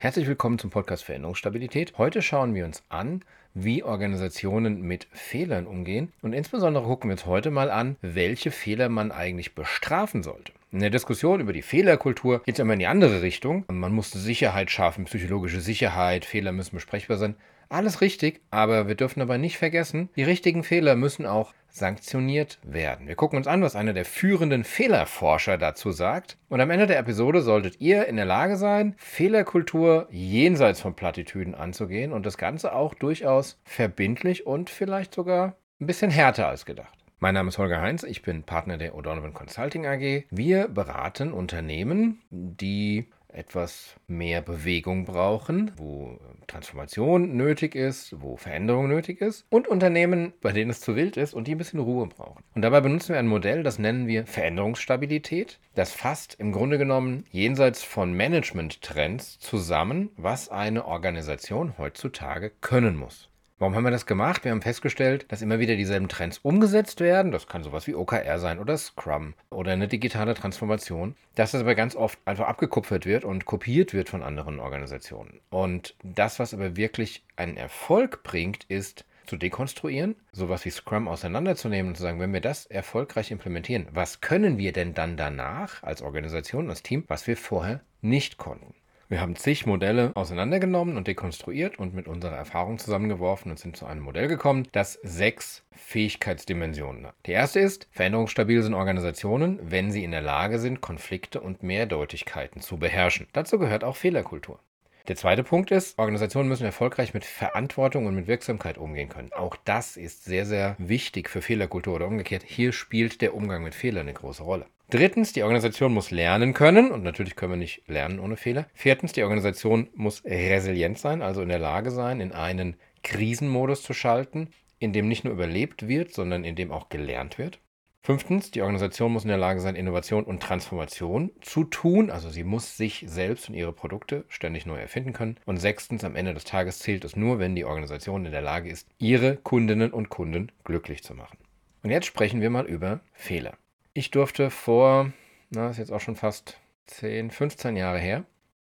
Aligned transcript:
Herzlich 0.00 0.28
willkommen 0.28 0.60
zum 0.60 0.70
Podcast 0.70 1.02
Veränderungsstabilität. 1.02 1.98
Heute 1.98 2.22
schauen 2.22 2.54
wir 2.54 2.64
uns 2.64 2.84
an, 2.88 3.24
wie 3.52 3.82
Organisationen 3.82 4.80
mit 4.80 5.08
Fehlern 5.10 5.66
umgehen 5.66 6.12
und 6.22 6.34
insbesondere 6.34 6.84
gucken 6.84 7.10
wir 7.10 7.14
uns 7.14 7.26
heute 7.26 7.50
mal 7.50 7.68
an, 7.68 7.96
welche 8.00 8.52
Fehler 8.52 8.90
man 8.90 9.10
eigentlich 9.10 9.56
bestrafen 9.56 10.22
sollte. 10.22 10.52
In 10.70 10.78
der 10.78 10.90
Diskussion 10.90 11.40
über 11.40 11.52
die 11.52 11.62
Fehlerkultur 11.62 12.44
geht 12.44 12.54
es 12.54 12.58
immer 12.60 12.74
in 12.74 12.78
die 12.78 12.86
andere 12.86 13.22
Richtung. 13.22 13.64
Man 13.66 13.92
muss 13.92 14.12
Sicherheit 14.12 14.70
schaffen, 14.70 15.06
psychologische 15.06 15.60
Sicherheit, 15.60 16.24
Fehler 16.24 16.52
müssen 16.52 16.76
besprechbar 16.76 17.16
sein. 17.16 17.34
Alles 17.70 18.00
richtig, 18.00 18.40
aber 18.50 18.88
wir 18.88 18.94
dürfen 18.94 19.20
dabei 19.20 19.36
nicht 19.36 19.58
vergessen, 19.58 20.08
die 20.16 20.22
richtigen 20.22 20.64
Fehler 20.64 20.96
müssen 20.96 21.26
auch 21.26 21.52
sanktioniert 21.68 22.58
werden. 22.62 23.06
Wir 23.06 23.14
gucken 23.14 23.36
uns 23.36 23.46
an, 23.46 23.62
was 23.62 23.76
einer 23.76 23.92
der 23.92 24.06
führenden 24.06 24.64
Fehlerforscher 24.64 25.58
dazu 25.58 25.92
sagt. 25.92 26.38
Und 26.48 26.62
am 26.62 26.70
Ende 26.70 26.86
der 26.86 26.98
Episode 26.98 27.42
solltet 27.42 27.80
ihr 27.80 28.06
in 28.06 28.16
der 28.16 28.24
Lage 28.24 28.56
sein, 28.56 28.94
Fehlerkultur 28.96 30.08
jenseits 30.10 30.80
von 30.80 30.94
Plattitüden 30.94 31.54
anzugehen 31.54 32.12
und 32.12 32.24
das 32.24 32.38
Ganze 32.38 32.72
auch 32.72 32.94
durchaus 32.94 33.60
verbindlich 33.64 34.46
und 34.46 34.70
vielleicht 34.70 35.14
sogar 35.14 35.56
ein 35.80 35.86
bisschen 35.86 36.10
härter 36.10 36.48
als 36.48 36.64
gedacht. 36.64 36.98
Mein 37.20 37.34
Name 37.34 37.48
ist 37.48 37.58
Holger 37.58 37.82
Heinz, 37.82 38.04
ich 38.04 38.22
bin 38.22 38.44
Partner 38.44 38.78
der 38.78 38.94
O'Donovan 38.94 39.32
Consulting 39.32 39.86
AG. 39.86 40.24
Wir 40.30 40.68
beraten 40.68 41.32
Unternehmen, 41.32 42.22
die 42.30 43.08
etwas 43.28 43.96
mehr 44.06 44.42
Bewegung 44.42 45.04
brauchen, 45.04 45.72
wo 45.76 46.18
Transformation 46.46 47.36
nötig 47.36 47.74
ist, 47.74 48.20
wo 48.20 48.36
Veränderung 48.36 48.88
nötig 48.88 49.20
ist 49.20 49.46
und 49.50 49.68
Unternehmen, 49.68 50.32
bei 50.40 50.52
denen 50.52 50.70
es 50.70 50.80
zu 50.80 50.96
wild 50.96 51.16
ist 51.16 51.34
und 51.34 51.46
die 51.46 51.54
ein 51.54 51.58
bisschen 51.58 51.80
Ruhe 51.80 52.06
brauchen. 52.06 52.42
Und 52.54 52.62
dabei 52.62 52.80
benutzen 52.80 53.10
wir 53.10 53.18
ein 53.18 53.26
Modell, 53.26 53.62
das 53.62 53.78
nennen 53.78 54.06
wir 54.06 54.26
Veränderungsstabilität. 54.26 55.58
Das 55.74 55.92
fasst 55.92 56.34
im 56.38 56.52
Grunde 56.52 56.78
genommen 56.78 57.24
jenseits 57.30 57.82
von 57.82 58.12
Management-Trends 58.12 59.38
zusammen, 59.38 60.10
was 60.16 60.48
eine 60.48 60.86
Organisation 60.86 61.74
heutzutage 61.78 62.50
können 62.60 62.96
muss. 62.96 63.28
Warum 63.58 63.74
haben 63.74 63.82
wir 63.82 63.90
das 63.90 64.06
gemacht? 64.06 64.44
Wir 64.44 64.52
haben 64.52 64.62
festgestellt, 64.62 65.26
dass 65.28 65.42
immer 65.42 65.58
wieder 65.58 65.74
dieselben 65.74 66.08
Trends 66.08 66.38
umgesetzt 66.38 67.00
werden. 67.00 67.32
Das 67.32 67.48
kann 67.48 67.64
sowas 67.64 67.88
wie 67.88 67.96
OKR 67.96 68.38
sein 68.38 68.60
oder 68.60 68.78
Scrum 68.78 69.34
oder 69.50 69.72
eine 69.72 69.88
digitale 69.88 70.34
Transformation. 70.34 71.16
Dass 71.34 71.50
das 71.50 71.62
aber 71.62 71.74
ganz 71.74 71.96
oft 71.96 72.20
einfach 72.24 72.46
abgekupfert 72.46 73.04
wird 73.04 73.24
und 73.24 73.46
kopiert 73.46 73.94
wird 73.94 74.10
von 74.10 74.22
anderen 74.22 74.60
Organisationen. 74.60 75.40
Und 75.50 75.96
das, 76.04 76.38
was 76.38 76.54
aber 76.54 76.76
wirklich 76.76 77.24
einen 77.34 77.56
Erfolg 77.56 78.22
bringt, 78.22 78.62
ist 78.68 79.04
zu 79.26 79.36
dekonstruieren, 79.36 80.14
sowas 80.30 80.64
wie 80.64 80.70
Scrum 80.70 81.08
auseinanderzunehmen 81.08 81.90
und 81.90 81.96
zu 81.96 82.02
sagen, 82.02 82.20
wenn 82.20 82.32
wir 82.32 82.40
das 82.40 82.66
erfolgreich 82.66 83.32
implementieren, 83.32 83.88
was 83.90 84.20
können 84.20 84.56
wir 84.58 84.72
denn 84.72 84.94
dann 84.94 85.16
danach 85.16 85.82
als 85.82 86.00
Organisation, 86.00 86.70
als 86.70 86.84
Team, 86.84 87.04
was 87.08 87.26
wir 87.26 87.36
vorher 87.36 87.80
nicht 88.02 88.38
konnten? 88.38 88.72
Wir 89.10 89.22
haben 89.22 89.36
zig 89.36 89.64
Modelle 89.64 90.12
auseinandergenommen 90.14 90.98
und 90.98 91.06
dekonstruiert 91.06 91.78
und 91.78 91.94
mit 91.94 92.08
unserer 92.08 92.36
Erfahrung 92.36 92.78
zusammengeworfen 92.78 93.50
und 93.50 93.58
sind 93.58 93.74
zu 93.74 93.86
einem 93.86 94.02
Modell 94.02 94.28
gekommen, 94.28 94.68
das 94.72 94.98
sechs 95.02 95.64
Fähigkeitsdimensionen 95.72 97.06
hat. 97.06 97.14
Die 97.24 97.32
erste 97.32 97.58
ist, 97.58 97.88
veränderungsstabil 97.90 98.62
sind 98.62 98.74
Organisationen, 98.74 99.58
wenn 99.62 99.90
sie 99.90 100.04
in 100.04 100.10
der 100.10 100.20
Lage 100.20 100.58
sind, 100.58 100.82
Konflikte 100.82 101.40
und 101.40 101.62
Mehrdeutigkeiten 101.62 102.60
zu 102.60 102.76
beherrschen. 102.76 103.28
Dazu 103.32 103.58
gehört 103.58 103.82
auch 103.82 103.96
Fehlerkultur. 103.96 104.60
Der 105.08 105.16
zweite 105.16 105.42
Punkt 105.42 105.70
ist, 105.70 105.98
Organisationen 105.98 106.50
müssen 106.50 106.66
erfolgreich 106.66 107.14
mit 107.14 107.24
Verantwortung 107.24 108.04
und 108.04 108.14
mit 108.14 108.26
Wirksamkeit 108.26 108.76
umgehen 108.76 109.08
können. 109.08 109.32
Auch 109.32 109.56
das 109.64 109.96
ist 109.96 110.26
sehr, 110.26 110.44
sehr 110.44 110.76
wichtig 110.76 111.30
für 111.30 111.40
Fehlerkultur 111.40 111.94
oder 111.94 112.06
umgekehrt. 112.08 112.42
Hier 112.44 112.72
spielt 112.72 113.22
der 113.22 113.34
Umgang 113.34 113.64
mit 113.64 113.74
Fehlern 113.74 114.02
eine 114.02 114.12
große 114.12 114.42
Rolle. 114.42 114.66
Drittens, 114.90 115.34
die 115.34 115.42
Organisation 115.42 115.92
muss 115.92 116.10
lernen 116.10 116.54
können 116.54 116.90
und 116.90 117.02
natürlich 117.02 117.36
können 117.36 117.52
wir 117.52 117.58
nicht 117.58 117.86
lernen 117.88 118.18
ohne 118.18 118.38
Fehler. 118.38 118.66
Viertens, 118.72 119.12
die 119.12 119.22
Organisation 119.22 119.88
muss 119.94 120.24
resilient 120.24 120.98
sein, 120.98 121.20
also 121.20 121.42
in 121.42 121.50
der 121.50 121.58
Lage 121.58 121.90
sein, 121.90 122.20
in 122.20 122.32
einen 122.32 122.76
Krisenmodus 123.02 123.82
zu 123.82 123.92
schalten, 123.92 124.48
in 124.78 124.94
dem 124.94 125.06
nicht 125.06 125.24
nur 125.24 125.34
überlebt 125.34 125.88
wird, 125.88 126.14
sondern 126.14 126.42
in 126.42 126.56
dem 126.56 126.72
auch 126.72 126.88
gelernt 126.88 127.36
wird. 127.36 127.60
Fünftens, 128.00 128.50
die 128.50 128.62
Organisation 128.62 129.12
muss 129.12 129.24
in 129.24 129.28
der 129.28 129.36
Lage 129.36 129.60
sein, 129.60 129.76
Innovation 129.76 130.24
und 130.24 130.42
Transformation 130.42 131.30
zu 131.42 131.64
tun. 131.64 132.10
Also 132.10 132.30
sie 132.30 132.44
muss 132.44 132.78
sich 132.78 133.04
selbst 133.06 133.50
und 133.50 133.54
ihre 133.54 133.74
Produkte 133.74 134.24
ständig 134.28 134.64
neu 134.64 134.78
erfinden 134.78 135.12
können. 135.12 135.36
Und 135.44 135.58
sechstens, 135.58 136.04
am 136.04 136.16
Ende 136.16 136.32
des 136.32 136.44
Tages 136.44 136.78
zählt 136.78 137.04
es 137.04 137.16
nur, 137.16 137.38
wenn 137.38 137.54
die 137.54 137.66
Organisation 137.66 138.24
in 138.24 138.32
der 138.32 138.40
Lage 138.40 138.70
ist, 138.70 138.88
ihre 138.96 139.36
Kundinnen 139.36 139.92
und 139.92 140.08
Kunden 140.08 140.50
glücklich 140.64 141.02
zu 141.02 141.12
machen. 141.12 141.36
Und 141.82 141.90
jetzt 141.90 142.06
sprechen 142.06 142.40
wir 142.40 142.48
mal 142.48 142.64
über 142.64 143.00
Fehler. 143.12 143.58
Ich 143.98 144.12
durfte 144.12 144.50
vor, 144.50 145.10
na, 145.50 145.70
ist 145.70 145.78
jetzt 145.78 145.90
auch 145.90 145.98
schon 145.98 146.14
fast 146.14 146.60
10, 146.86 147.32
15 147.32 147.74
Jahre 147.74 147.98
her, 147.98 148.22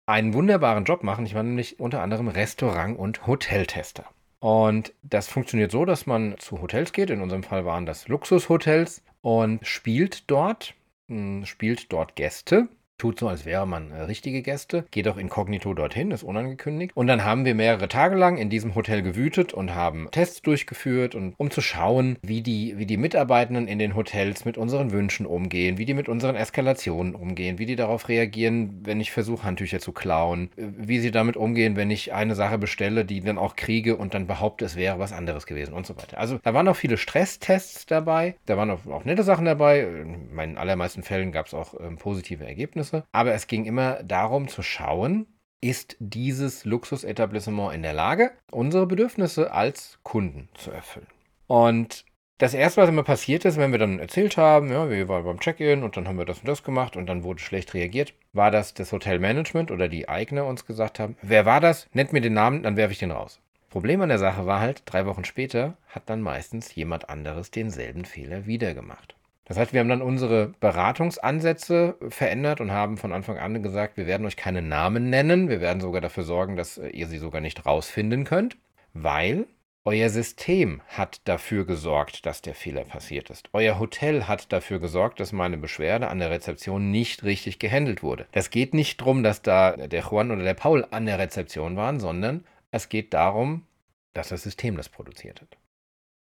einen 0.08 0.34
wunderbaren 0.34 0.84
Job 0.84 1.04
machen. 1.04 1.28
Ich 1.28 1.36
war 1.36 1.44
nämlich 1.44 1.80
unter 1.80 2.02
anderem 2.02 2.28
Restaurant- 2.28 2.98
und 2.98 3.28
Hoteltester. 3.28 4.06
Und 4.40 4.96
das 5.04 5.28
funktioniert 5.28 5.70
so, 5.70 5.86
dass 5.86 6.08
man 6.08 6.40
zu 6.40 6.60
Hotels 6.60 6.92
geht. 6.92 7.12
In 7.12 7.22
unserem 7.22 7.44
Fall 7.44 7.66
waren 7.66 7.86
das 7.86 8.08
Luxushotels 8.08 9.04
und 9.22 9.64
spielt 9.64 10.24
dort, 10.26 10.74
hm, 11.08 11.46
spielt 11.46 11.94
dort 11.94 12.16
Gäste 12.16 12.68
tut 13.02 13.18
so, 13.18 13.28
als 13.28 13.46
wäre 13.46 13.66
man 13.66 13.90
äh, 13.90 14.02
richtige 14.02 14.44
Gäste, 14.44 14.86
geht 14.92 15.08
auch 15.08 15.18
inkognito 15.18 15.74
dorthin, 15.74 16.12
ist 16.12 16.22
unangekündigt. 16.22 16.96
Und 16.96 17.08
dann 17.08 17.24
haben 17.24 17.46
wir 17.46 17.56
mehrere 17.56 17.88
Tage 17.88 18.16
lang 18.16 18.38
in 18.38 18.52
diesem 18.52 18.76
Hotel 18.76 19.02
gewütet 19.02 19.54
und 19.54 19.74
haben 19.74 20.08
Tests 20.12 20.44
durchgeführt, 20.44 21.16
und, 21.16 21.34
um 21.38 21.50
zu 21.50 21.62
schauen, 21.62 22.18
wie 22.22 22.42
die, 22.42 22.78
wie 22.78 22.86
die 22.86 22.98
Mitarbeitenden 22.98 23.68
in 23.68 23.80
den 23.80 23.96
Hotels 23.96 24.46
mit 24.46 24.56
unseren 24.56 24.92
Wünschen 24.92 25.26
umgehen, 25.26 25.80
wie 25.80 25.86
die 25.86 25.96
mit 25.96 26.10
unseren 26.10 26.36
Eskalationen 26.36 27.16
umgehen, 27.16 27.58
wie 27.58 27.66
die 27.66 27.76
darauf 27.76 28.08
reagieren, 28.08 28.82
wenn 28.84 29.02
ich 29.02 29.12
versuche, 29.12 29.46
Handtücher 29.46 29.80
zu 29.80 29.94
klauen, 29.94 30.52
äh, 30.56 30.66
wie 30.78 31.00
sie 31.00 31.10
damit 31.10 31.38
umgehen, 31.38 31.76
wenn 31.76 31.90
ich 31.90 32.14
eine 32.14 32.36
Sache 32.36 32.60
bestelle, 32.60 33.04
die 33.04 33.22
dann 33.22 33.40
auch 33.40 33.56
kriege 33.56 33.98
und 33.98 34.14
dann 34.14 34.28
behaupte, 34.28 34.64
es 34.66 34.76
wäre 34.76 35.00
was 35.00 35.12
anderes 35.12 35.48
gewesen 35.48 35.74
und 35.74 35.88
so 35.88 35.98
weiter. 35.98 36.20
Also 36.20 36.38
da 36.44 36.54
waren 36.54 36.68
auch 36.68 36.76
viele 36.76 36.98
Stresstests 36.98 37.88
dabei, 37.88 38.36
da 38.46 38.58
waren 38.58 38.70
auch, 38.70 38.86
auch 38.86 39.06
nette 39.06 39.24
Sachen 39.24 39.46
dabei. 39.46 39.82
In 39.82 40.36
meinen 40.36 40.60
allermeisten 40.60 41.02
Fällen 41.02 41.32
gab 41.32 41.48
es 41.48 41.56
auch 41.56 41.74
ähm, 41.80 41.98
positive 41.98 42.46
Ergebnisse. 42.46 42.91
Ergebnisse. 42.92 43.08
Aber 43.12 43.34
es 43.34 43.48
ging 43.48 43.66
immer 43.66 44.04
darum 44.04 44.48
zu 44.48 44.62
schauen, 44.62 45.28
ist 45.62 45.96
dieses 46.00 46.66
Luxusetablissement 46.66 47.74
in 47.74 47.84
der 47.84 47.94
Lage, 47.94 48.32
unsere 48.52 48.88
Bedürfnisse 48.88 49.52
als 49.52 50.00
Kunden 50.04 50.50
zu 50.56 50.72
erfüllen. 50.72 51.08
Und 51.48 52.06
das 52.40 52.56
erste, 52.56 52.82
was 52.82 52.90
immer 52.90 53.04
passiert 53.04 53.46
ist, 53.46 53.58
wenn 53.58 53.72
wir 53.72 53.78
dann 53.78 54.00
erzählt 54.00 54.36
haben, 54.38 54.72
ja, 54.72 54.90
wir 54.90 55.08
waren 55.08 55.24
beim 55.24 55.40
Check-in 55.40 55.84
und 55.84 55.96
dann 55.96 56.08
haben 56.08 56.18
wir 56.18 56.26
das 56.26 56.40
und 56.40 56.48
das 56.48 56.64
gemacht 56.64 56.96
und 56.96 57.06
dann 57.06 57.24
wurde 57.24 57.40
schlecht 57.40 57.76
reagiert, 57.76 58.16
war, 58.34 58.50
dass 58.50 58.74
das 58.74 58.92
Hotelmanagement 58.92 59.70
oder 59.70 59.88
die 59.88 60.10
Eigner 60.10 60.48
uns 60.48 60.66
gesagt 60.66 61.00
haben, 61.00 61.16
wer 61.22 61.46
war 61.46 61.62
das? 61.62 61.88
Nennt 61.94 62.14
mir 62.14 62.22
den 62.22 62.34
Namen, 62.34 62.64
dann 62.64 62.78
werfe 62.78 62.94
ich 62.94 63.00
den 63.00 63.12
raus. 63.12 63.40
Problem 63.70 64.02
an 64.02 64.10
der 64.10 64.18
Sache 64.18 64.48
war 64.48 64.60
halt, 64.60 64.82
drei 64.86 65.06
Wochen 65.06 65.24
später 65.24 65.78
hat 65.88 66.10
dann 66.10 66.22
meistens 66.22 66.74
jemand 66.74 67.10
anderes 67.10 67.52
denselben 67.52 68.06
Fehler 68.06 68.48
wieder 68.48 68.74
gemacht. 68.74 69.16
Das 69.46 69.58
heißt, 69.58 69.74
wir 69.74 69.80
haben 69.80 69.90
dann 69.90 70.02
unsere 70.02 70.54
Beratungsansätze 70.60 71.96
verändert 72.10 72.62
und 72.62 72.72
haben 72.72 72.98
von 72.98 73.12
Anfang 73.12 73.38
an 73.38 73.62
gesagt, 73.64 73.98
wir 73.98 74.08
werden 74.08 74.26
euch 74.26 74.38
keine 74.38 74.62
Namen 74.62 75.10
nennen, 75.10 75.50
wir 75.50 75.62
werden 75.62 75.82
sogar 75.82 76.02
dafür 76.02 76.24
sorgen, 76.24 76.56
dass 76.56 76.78
äh, 76.78 76.90
ihr 76.90 77.08
sie 77.08 77.18
sogar 77.18 77.42
nicht 77.42 77.66
rausfinden 77.66 78.24
könnt, 78.24 78.58
weil 78.94 79.48
euer 79.84 80.10
System 80.10 80.82
hat 80.88 81.22
dafür 81.28 81.66
gesorgt, 81.66 82.28
dass 82.28 82.44
der 82.44 82.54
Fehler 82.54 82.84
passiert 82.84 83.32
ist. 83.32 83.50
Euer 83.52 83.80
Hotel 83.80 84.28
hat 84.28 84.54
dafür 84.54 84.80
gesorgt, 84.80 85.20
dass 85.20 85.32
meine 85.32 85.58
Beschwerde 85.58 86.08
an 86.08 86.20
der 86.20 86.30
Rezeption 86.30 86.92
nicht 86.92 87.24
richtig 87.24 87.58
gehandelt 87.58 88.04
wurde. 88.04 88.28
Das 88.32 88.52
geht 88.52 88.76
nicht 88.76 89.02
darum, 89.02 89.24
dass 89.24 89.42
da 89.42 89.76
der 89.76 90.04
Juan 90.04 90.30
oder 90.30 90.44
der 90.44 90.54
Paul 90.54 90.86
an 90.92 91.08
der 91.08 91.18
Rezeption 91.18 91.78
waren, 91.78 92.00
sondern 92.00 92.46
es 92.70 92.90
geht 92.90 93.16
darum, 93.16 93.66
dass 94.14 94.30
das 94.30 94.44
System 94.44 94.78
das 94.78 94.88
produziert 94.88 95.42
hat. 95.42 95.58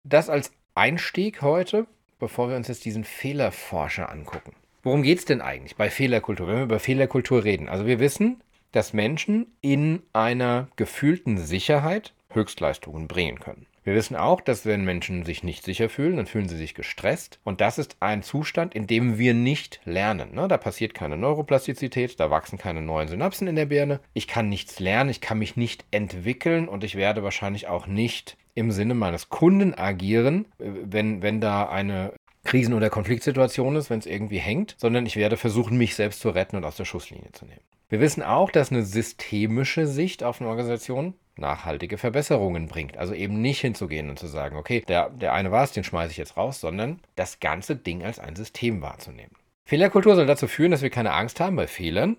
Das 0.04 0.30
als 0.30 0.54
Einstieg 0.74 1.42
heute 1.42 1.88
bevor 2.22 2.48
wir 2.48 2.56
uns 2.56 2.70
jetzt 2.70 2.86
diesen 2.86 3.04
Fehlerforscher 3.04 4.10
angucken. 4.10 4.54
Worum 4.84 5.04
geht 5.04 5.20
es 5.20 5.26
denn 5.26 5.42
eigentlich 5.42 5.76
bei 5.76 5.90
Fehlerkultur, 5.90 6.48
wenn 6.48 6.56
wir 6.56 6.64
über 6.64 6.80
Fehlerkultur 6.80 7.44
reden? 7.44 7.68
Also 7.68 7.86
wir 7.86 8.00
wissen, 8.00 8.42
dass 8.72 8.94
Menschen 8.94 9.48
in 9.60 10.02
einer 10.14 10.70
gefühlten 10.78 11.38
Sicherheit 11.38 12.14
Höchstleistungen 12.34 13.08
bringen 13.08 13.40
können. 13.40 13.68
Wir 13.84 13.96
wissen 13.96 14.16
auch, 14.16 14.42
dass 14.42 14.66
wenn 14.66 14.86
Menschen 14.86 15.26
sich 15.26 15.44
nicht 15.44 15.64
sicher 15.64 15.90
fühlen, 15.90 16.18
dann 16.18 16.28
fühlen 16.28 16.48
sie 16.48 16.58
sich 16.58 16.76
gestresst. 16.76 17.40
Und 17.44 17.62
das 17.62 17.80
ist 17.80 17.98
ein 18.00 18.22
Zustand, 18.22 18.76
in 18.76 18.86
dem 18.86 19.18
wir 19.18 19.34
nicht 19.34 19.82
lernen. 19.86 20.36
Ne? 20.36 20.48
Da 20.48 20.58
passiert 20.58 20.94
keine 20.94 21.18
Neuroplastizität, 21.18 22.20
da 22.20 22.30
wachsen 22.30 22.60
keine 22.60 22.84
neuen 22.84 23.08
Synapsen 23.08 23.48
in 23.48 23.56
der 23.56 23.66
Birne. 23.66 24.00
Ich 24.14 24.28
kann 24.28 24.50
nichts 24.50 24.80
lernen, 24.80 25.10
ich 25.10 25.20
kann 25.20 25.40
mich 25.40 25.58
nicht 25.58 25.86
entwickeln 25.90 26.68
und 26.68 26.84
ich 26.84 26.96
werde 26.96 27.24
wahrscheinlich 27.24 27.68
auch 27.68 27.88
nicht 27.88 28.38
im 28.54 28.72
Sinne 28.72 28.94
meines 28.94 29.30
Kunden 29.30 29.74
agieren, 29.74 30.46
wenn, 30.60 31.24
wenn 31.24 31.42
da 31.42 31.68
eine 31.68 32.14
Krisen- 32.44 32.74
oder 32.74 32.90
Konfliktsituation 32.90 33.76
ist, 33.76 33.90
wenn 33.90 34.00
es 34.00 34.06
irgendwie 34.06 34.40
hängt, 34.40 34.76
sondern 34.78 35.06
ich 35.06 35.16
werde 35.16 35.38
versuchen, 35.38 35.78
mich 35.78 35.96
selbst 35.96 36.20
zu 36.20 36.30
retten 36.30 36.56
und 36.58 36.66
aus 36.66 36.76
der 36.76 36.86
Schusslinie 36.86 37.32
zu 37.32 37.46
nehmen. 37.46 37.62
Wir 37.90 38.00
wissen 38.00 38.24
auch, 38.24 38.52
dass 38.52 38.72
eine 38.72 38.84
systemische 38.84 39.86
Sicht 39.86 40.24
auf 40.24 40.40
eine 40.40 40.50
Organisation 40.50 41.14
nachhaltige 41.36 41.98
Verbesserungen 41.98 42.68
bringt. 42.68 42.98
Also 42.98 43.14
eben 43.14 43.42
nicht 43.42 43.62
hinzugehen 43.62 44.10
und 44.10 44.20
zu 44.20 44.28
sagen, 44.28 44.58
okay, 44.58 44.84
der, 44.88 45.10
der 45.10 45.34
eine 45.34 45.52
war 45.52 45.64
es, 45.64 45.72
den 45.72 45.84
schmeiße 45.84 46.12
ich 46.12 46.18
jetzt 46.18 46.38
raus, 46.38 46.60
sondern 46.60 47.00
das 47.16 47.40
ganze 47.40 47.76
Ding 47.76 48.04
als 48.04 48.20
ein 48.20 48.36
System 48.36 48.82
wahrzunehmen. 48.82 49.36
Fehlerkultur 49.66 50.16
soll 50.16 50.26
dazu 50.26 50.48
führen, 50.48 50.72
dass 50.72 50.82
wir 50.82 50.90
keine 50.90 51.14
Angst 51.14 51.40
haben 51.40 51.56
bei 51.56 51.68
Fehlern 51.68 52.18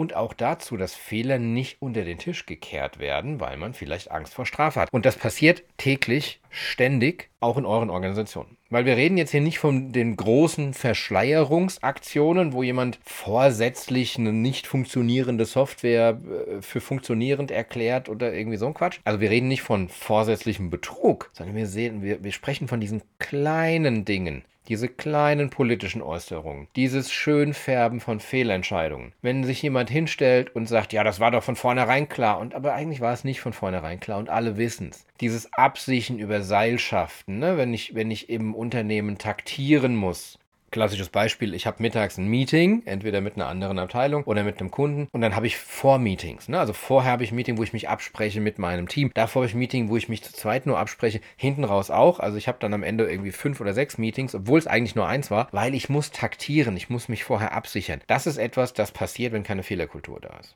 und 0.00 0.16
auch 0.16 0.32
dazu, 0.32 0.78
dass 0.78 0.94
Fehler 0.94 1.38
nicht 1.38 1.82
unter 1.82 2.04
den 2.04 2.16
Tisch 2.16 2.46
gekehrt 2.46 2.98
werden, 3.00 3.38
weil 3.38 3.58
man 3.58 3.74
vielleicht 3.74 4.10
Angst 4.10 4.32
vor 4.32 4.46
Strafe 4.46 4.80
hat. 4.80 4.90
Und 4.90 5.04
das 5.04 5.16
passiert 5.16 5.62
täglich, 5.76 6.40
ständig, 6.48 7.28
auch 7.38 7.58
in 7.58 7.66
euren 7.66 7.90
Organisationen. 7.90 8.56
Weil 8.70 8.86
wir 8.86 8.96
reden 8.96 9.18
jetzt 9.18 9.32
hier 9.32 9.42
nicht 9.42 9.58
von 9.58 9.92
den 9.92 10.16
großen 10.16 10.72
Verschleierungsaktionen, 10.72 12.54
wo 12.54 12.62
jemand 12.62 12.98
vorsätzlich 13.04 14.16
eine 14.16 14.32
nicht 14.32 14.66
funktionierende 14.66 15.44
Software 15.44 16.18
äh, 16.48 16.62
für 16.62 16.80
funktionierend 16.80 17.50
erklärt 17.50 18.08
oder 18.08 18.32
irgendwie 18.32 18.56
so 18.56 18.66
ein 18.66 18.74
Quatsch. 18.74 19.00
Also 19.04 19.20
wir 19.20 19.28
reden 19.28 19.48
nicht 19.48 19.62
von 19.62 19.90
vorsätzlichem 19.90 20.70
Betrug, 20.70 21.30
sondern 21.34 21.56
wir 21.56 21.66
sehen, 21.66 22.02
wir, 22.02 22.24
wir 22.24 22.32
sprechen 22.32 22.68
von 22.68 22.80
diesen 22.80 23.02
kleinen 23.18 24.06
Dingen, 24.06 24.44
diese 24.70 24.88
kleinen 24.88 25.50
politischen 25.50 26.00
Äußerungen, 26.00 26.68
dieses 26.76 27.12
Schönfärben 27.12 27.98
von 27.98 28.20
Fehlentscheidungen. 28.20 29.12
Wenn 29.20 29.42
sich 29.42 29.60
jemand 29.60 29.90
hinstellt 29.90 30.54
und 30.54 30.66
sagt, 30.66 30.92
ja, 30.92 31.02
das 31.02 31.18
war 31.18 31.32
doch 31.32 31.42
von 31.42 31.56
vornherein 31.56 32.08
klar, 32.08 32.38
und 32.38 32.54
aber 32.54 32.74
eigentlich 32.74 33.00
war 33.00 33.12
es 33.12 33.24
nicht 33.24 33.40
von 33.40 33.52
vornherein 33.52 33.98
klar 33.98 34.18
und 34.18 34.28
alle 34.28 34.56
wissen 34.56 34.90
es. 34.90 35.04
Dieses 35.20 35.52
Absichen 35.52 36.20
über 36.20 36.42
Seilschaften, 36.42 37.40
ne? 37.40 37.56
wenn, 37.56 37.74
ich, 37.74 37.96
wenn 37.96 38.12
ich 38.12 38.30
im 38.30 38.54
Unternehmen 38.54 39.18
taktieren 39.18 39.96
muss, 39.96 40.38
Klassisches 40.70 41.08
Beispiel, 41.08 41.54
ich 41.54 41.66
habe 41.66 41.82
mittags 41.82 42.16
ein 42.16 42.28
Meeting, 42.28 42.82
entweder 42.84 43.20
mit 43.20 43.34
einer 43.34 43.48
anderen 43.48 43.80
Abteilung 43.80 44.22
oder 44.22 44.44
mit 44.44 44.60
einem 44.60 44.70
Kunden 44.70 45.08
und 45.10 45.20
dann 45.20 45.34
habe 45.34 45.48
ich 45.48 45.56
Vormeetings. 45.56 46.48
Ne? 46.48 46.60
Also 46.60 46.72
vorher 46.74 47.10
habe 47.10 47.24
ich 47.24 47.32
ein 47.32 47.34
Meeting, 47.34 47.58
wo 47.58 47.64
ich 47.64 47.72
mich 47.72 47.88
abspreche 47.88 48.40
mit 48.40 48.60
meinem 48.60 48.86
Team. 48.86 49.10
Davor 49.14 49.42
habe 49.42 49.48
ich 49.48 49.54
ein 49.54 49.58
Meeting, 49.58 49.88
wo 49.88 49.96
ich 49.96 50.08
mich 50.08 50.22
zu 50.22 50.32
zweit 50.32 50.66
nur 50.66 50.78
abspreche. 50.78 51.20
Hinten 51.36 51.64
raus 51.64 51.90
auch. 51.90 52.20
Also 52.20 52.36
ich 52.36 52.46
habe 52.46 52.58
dann 52.60 52.72
am 52.72 52.84
Ende 52.84 53.10
irgendwie 53.10 53.32
fünf 53.32 53.60
oder 53.60 53.74
sechs 53.74 53.98
Meetings, 53.98 54.32
obwohl 54.32 54.60
es 54.60 54.68
eigentlich 54.68 54.94
nur 54.94 55.08
eins 55.08 55.32
war, 55.32 55.48
weil 55.50 55.74
ich 55.74 55.88
muss 55.88 56.12
taktieren. 56.12 56.76
Ich 56.76 56.88
muss 56.88 57.08
mich 57.08 57.24
vorher 57.24 57.52
absichern. 57.52 58.00
Das 58.06 58.28
ist 58.28 58.38
etwas, 58.38 58.72
das 58.72 58.92
passiert, 58.92 59.32
wenn 59.32 59.42
keine 59.42 59.64
Fehlerkultur 59.64 60.20
da 60.20 60.38
ist. 60.38 60.54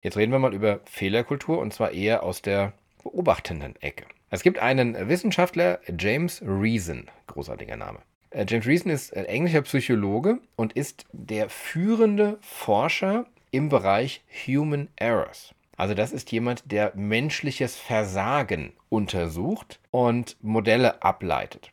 Jetzt 0.00 0.16
reden 0.16 0.32
wir 0.32 0.38
mal 0.38 0.54
über 0.54 0.80
Fehlerkultur 0.86 1.58
und 1.58 1.74
zwar 1.74 1.90
eher 1.90 2.22
aus 2.22 2.40
der 2.40 2.72
beobachtenden 3.02 3.76
Ecke. 3.82 4.06
Es 4.30 4.42
gibt 4.42 4.58
einen 4.58 5.08
Wissenschaftler, 5.08 5.80
James 5.98 6.42
Reason, 6.46 7.10
großartiger 7.26 7.76
Name. 7.76 7.98
Äh, 8.30 8.46
James 8.48 8.66
Reason 8.66 8.90
ist 8.90 9.16
ein 9.16 9.24
englischer 9.24 9.62
Psychologe 9.62 10.40
und 10.56 10.72
ist 10.74 11.04
der 11.12 11.48
führende 11.48 12.38
Forscher 12.40 13.26
im 13.50 13.68
Bereich 13.68 14.22
Human 14.46 14.88
Errors. 14.96 15.54
Also 15.76 15.94
das 15.94 16.12
ist 16.12 16.32
jemand, 16.32 16.70
der 16.70 16.92
menschliches 16.96 17.76
Versagen 17.76 18.72
untersucht 18.88 19.80
und 19.90 20.36
Modelle 20.42 21.02
ableitet. 21.02 21.70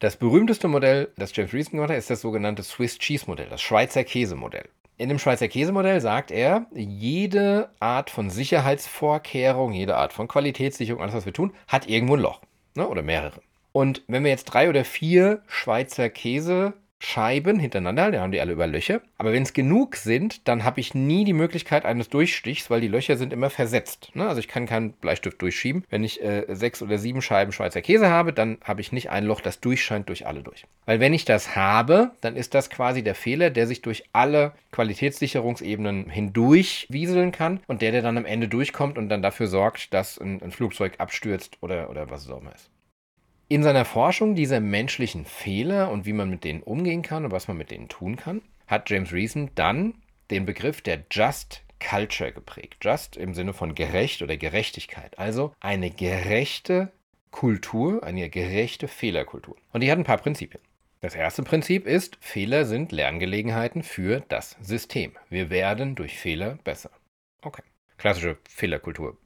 Das 0.00 0.16
berühmteste 0.16 0.68
Modell, 0.68 1.12
das 1.16 1.34
James 1.34 1.54
Reason 1.54 1.72
gemacht 1.72 1.90
hat, 1.90 1.98
ist 1.98 2.10
das 2.10 2.20
sogenannte 2.20 2.62
Swiss 2.62 2.98
Cheese 2.98 3.24
Modell, 3.26 3.48
das 3.48 3.62
Schweizer 3.62 4.04
Käsemodell. 4.04 4.68
In 4.98 5.08
dem 5.08 5.18
Schweizer 5.18 5.48
Käsemodell 5.48 6.00
sagt 6.00 6.30
er, 6.30 6.66
jede 6.74 7.70
Art 7.80 8.10
von 8.10 8.28
Sicherheitsvorkehrung, 8.28 9.72
jede 9.72 9.96
Art 9.96 10.12
von 10.12 10.28
Qualitätssicherung, 10.28 11.00
alles 11.00 11.14
was 11.14 11.26
wir 11.26 11.32
tun, 11.32 11.54
hat 11.66 11.88
irgendwo 11.88 12.14
ein 12.14 12.20
Loch. 12.20 12.40
Ne? 12.74 12.86
Oder 12.86 13.02
mehrere. 13.02 13.40
Und 13.72 14.02
wenn 14.06 14.22
wir 14.22 14.30
jetzt 14.30 14.44
drei 14.44 14.68
oder 14.68 14.84
vier 14.84 15.42
Schweizer 15.46 16.10
Käsescheiben 16.10 17.58
hintereinander, 17.58 18.10
dann 18.10 18.20
haben 18.20 18.32
die 18.32 18.40
alle 18.40 18.52
über 18.52 18.66
Löcher. 18.66 19.00
Aber 19.16 19.32
wenn 19.32 19.42
es 19.42 19.54
genug 19.54 19.96
sind, 19.96 20.46
dann 20.46 20.64
habe 20.64 20.80
ich 20.80 20.94
nie 20.94 21.24
die 21.24 21.32
Möglichkeit 21.32 21.86
eines 21.86 22.10
Durchstichs, 22.10 22.68
weil 22.68 22.82
die 22.82 22.88
Löcher 22.88 23.16
sind 23.16 23.32
immer 23.32 23.48
versetzt. 23.48 24.10
Ne? 24.14 24.28
Also 24.28 24.40
ich 24.40 24.48
kann 24.48 24.66
keinen 24.66 24.92
Bleistift 24.92 25.40
durchschieben. 25.40 25.84
Wenn 25.88 26.04
ich 26.04 26.22
äh, 26.22 26.44
sechs 26.48 26.82
oder 26.82 26.98
sieben 26.98 27.22
Scheiben 27.22 27.52
Schweizer 27.52 27.80
Käse 27.80 28.10
habe, 28.10 28.34
dann 28.34 28.58
habe 28.62 28.82
ich 28.82 28.92
nicht 28.92 29.08
ein 29.08 29.24
Loch, 29.24 29.40
das 29.40 29.60
durchscheint 29.60 30.10
durch 30.10 30.26
alle 30.26 30.42
durch. 30.42 30.66
Weil 30.84 31.00
wenn 31.00 31.14
ich 31.14 31.24
das 31.24 31.56
habe, 31.56 32.10
dann 32.20 32.36
ist 32.36 32.52
das 32.52 32.68
quasi 32.68 33.02
der 33.02 33.14
Fehler, 33.14 33.48
der 33.48 33.66
sich 33.66 33.80
durch 33.80 34.04
alle 34.12 34.52
Qualitätssicherungsebenen 34.72 36.10
hindurch 36.10 36.86
wieseln 36.90 37.32
kann 37.32 37.60
und 37.68 37.80
der, 37.80 37.92
der 37.92 38.02
dann 38.02 38.18
am 38.18 38.26
Ende 38.26 38.48
durchkommt 38.48 38.98
und 38.98 39.08
dann 39.08 39.22
dafür 39.22 39.46
sorgt, 39.46 39.94
dass 39.94 40.18
ein, 40.18 40.42
ein 40.42 40.50
Flugzeug 40.50 40.94
abstürzt 40.98 41.56
oder, 41.62 41.88
oder 41.88 42.10
was 42.10 42.22
es 42.22 42.30
auch 42.30 42.40
immer 42.40 42.54
ist. 42.54 42.71
In 43.52 43.62
seiner 43.62 43.84
Forschung 43.84 44.34
dieser 44.34 44.60
menschlichen 44.60 45.26
Fehler 45.26 45.90
und 45.90 46.06
wie 46.06 46.14
man 46.14 46.30
mit 46.30 46.42
denen 46.42 46.62
umgehen 46.62 47.02
kann 47.02 47.26
und 47.26 47.32
was 47.32 47.48
man 47.48 47.58
mit 47.58 47.70
denen 47.70 47.90
tun 47.90 48.16
kann, 48.16 48.40
hat 48.66 48.88
James 48.88 49.12
Reason 49.12 49.50
dann 49.54 49.92
den 50.30 50.46
Begriff 50.46 50.80
der 50.80 51.04
Just 51.10 51.62
Culture 51.78 52.32
geprägt. 52.32 52.78
Just 52.82 53.18
im 53.18 53.34
Sinne 53.34 53.52
von 53.52 53.74
gerecht 53.74 54.22
oder 54.22 54.38
Gerechtigkeit. 54.38 55.18
Also 55.18 55.52
eine 55.60 55.90
gerechte 55.90 56.92
Kultur, 57.30 58.02
eine 58.02 58.30
gerechte 58.30 58.88
Fehlerkultur. 58.88 59.58
Und 59.70 59.82
die 59.82 59.90
hat 59.90 59.98
ein 59.98 60.04
paar 60.04 60.16
Prinzipien. 60.16 60.62
Das 61.02 61.14
erste 61.14 61.42
Prinzip 61.42 61.86
ist, 61.86 62.16
Fehler 62.22 62.64
sind 62.64 62.90
Lerngelegenheiten 62.90 63.82
für 63.82 64.20
das 64.30 64.56
System. 64.62 65.12
Wir 65.28 65.50
werden 65.50 65.94
durch 65.94 66.18
Fehler 66.18 66.56
besser. 66.64 66.90
Okay. 67.42 67.64
Klassische 67.98 68.38
Fehlerkultur. 68.48 69.18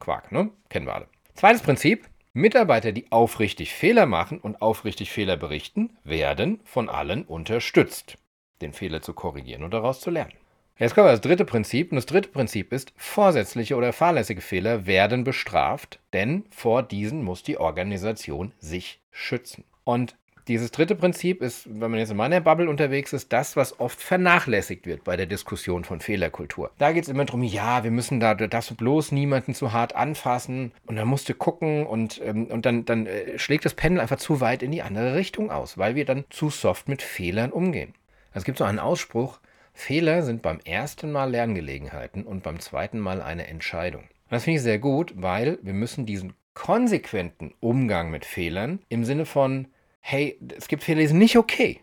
Quark, 0.00 0.32
ne? 0.32 0.50
Kennen 0.68 0.84
wir 0.84 0.96
alle. 0.96 1.08
Zweites 1.32 1.62
Prinzip, 1.62 2.10
Mitarbeiter, 2.32 2.92
die 2.92 3.10
aufrichtig 3.10 3.72
Fehler 3.72 4.06
machen 4.06 4.38
und 4.38 4.62
aufrichtig 4.62 5.10
Fehler 5.10 5.36
berichten, 5.36 5.96
werden 6.04 6.60
von 6.64 6.88
allen 6.88 7.24
unterstützt, 7.24 8.18
den 8.62 8.72
Fehler 8.72 9.02
zu 9.02 9.14
korrigieren 9.14 9.64
und 9.64 9.74
daraus 9.74 10.00
zu 10.00 10.10
lernen. 10.10 10.34
Jetzt 10.78 10.94
kommen 10.94 11.08
wir 11.08 11.12
das 11.12 11.20
dritte 11.20 11.44
Prinzip. 11.44 11.92
Und 11.92 11.96
das 11.96 12.06
dritte 12.06 12.30
Prinzip 12.30 12.72
ist, 12.72 12.94
vorsätzliche 12.96 13.76
oder 13.76 13.92
fahrlässige 13.92 14.40
Fehler 14.40 14.86
werden 14.86 15.24
bestraft, 15.24 15.98
denn 16.14 16.44
vor 16.50 16.82
diesen 16.82 17.22
muss 17.22 17.42
die 17.42 17.58
Organisation 17.58 18.52
sich 18.58 19.02
schützen. 19.10 19.64
Und 19.84 20.16
dieses 20.48 20.70
dritte 20.70 20.94
Prinzip 20.94 21.42
ist, 21.42 21.66
wenn 21.68 21.90
man 21.90 22.00
jetzt 22.00 22.10
in 22.10 22.16
meiner 22.16 22.40
Bubble 22.40 22.68
unterwegs 22.68 23.12
ist, 23.12 23.32
das, 23.32 23.56
was 23.56 23.78
oft 23.80 24.00
vernachlässigt 24.00 24.86
wird 24.86 25.04
bei 25.04 25.16
der 25.16 25.26
Diskussion 25.26 25.84
von 25.84 26.00
Fehlerkultur. 26.00 26.70
Da 26.78 26.92
geht 26.92 27.04
es 27.04 27.08
immer 27.08 27.24
darum, 27.24 27.42
ja, 27.42 27.84
wir 27.84 27.90
müssen 27.90 28.20
da, 28.20 28.34
das 28.34 28.74
bloß 28.74 29.12
niemanden 29.12 29.54
zu 29.54 29.72
hart 29.72 29.94
anfassen 29.96 30.72
und 30.86 30.96
dann 30.96 31.08
musst 31.08 31.28
du 31.28 31.34
gucken 31.34 31.86
und, 31.86 32.20
ähm, 32.24 32.46
und 32.46 32.66
dann, 32.66 32.84
dann 32.84 33.06
äh, 33.06 33.38
schlägt 33.38 33.64
das 33.64 33.74
Pendel 33.74 34.00
einfach 34.00 34.18
zu 34.18 34.40
weit 34.40 34.62
in 34.62 34.72
die 34.72 34.82
andere 34.82 35.14
Richtung 35.14 35.50
aus, 35.50 35.78
weil 35.78 35.94
wir 35.94 36.04
dann 36.04 36.24
zu 36.30 36.50
soft 36.50 36.88
mit 36.88 37.02
Fehlern 37.02 37.52
umgehen. 37.52 37.94
Es 38.32 38.44
gibt 38.44 38.58
so 38.58 38.64
einen 38.64 38.78
Ausspruch, 38.78 39.40
Fehler 39.72 40.22
sind 40.22 40.42
beim 40.42 40.60
ersten 40.64 41.10
Mal 41.10 41.30
Lerngelegenheiten 41.30 42.24
und 42.24 42.42
beim 42.42 42.60
zweiten 42.60 42.98
Mal 42.98 43.22
eine 43.22 43.46
Entscheidung. 43.46 44.02
Und 44.02 44.32
das 44.32 44.44
finde 44.44 44.58
ich 44.58 44.62
sehr 44.62 44.78
gut, 44.78 45.14
weil 45.16 45.58
wir 45.62 45.72
müssen 45.72 46.06
diesen 46.06 46.34
konsequenten 46.54 47.54
Umgang 47.60 48.10
mit 48.10 48.24
Fehlern 48.24 48.80
im 48.88 49.04
Sinne 49.04 49.24
von, 49.24 49.68
hey, 50.00 50.38
es 50.56 50.68
gibt 50.68 50.82
Fehler, 50.82 51.00
die 51.00 51.06
sind 51.06 51.18
nicht 51.18 51.36
okay. 51.36 51.80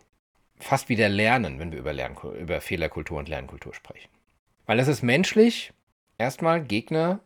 Fast 0.58 0.88
wie 0.88 0.96
der 0.96 1.08
Lernen, 1.08 1.58
wenn 1.58 1.72
wir 1.72 1.78
über, 1.78 1.92
Lern 1.92 2.16
über 2.38 2.60
Fehlerkultur 2.60 3.18
und 3.18 3.28
Lernkultur 3.28 3.74
sprechen. 3.74 4.10
Weil 4.66 4.80
es 4.80 4.88
ist 4.88 5.02
menschlich, 5.02 5.72
erstmal 6.18 6.62
Gegner 6.62 7.20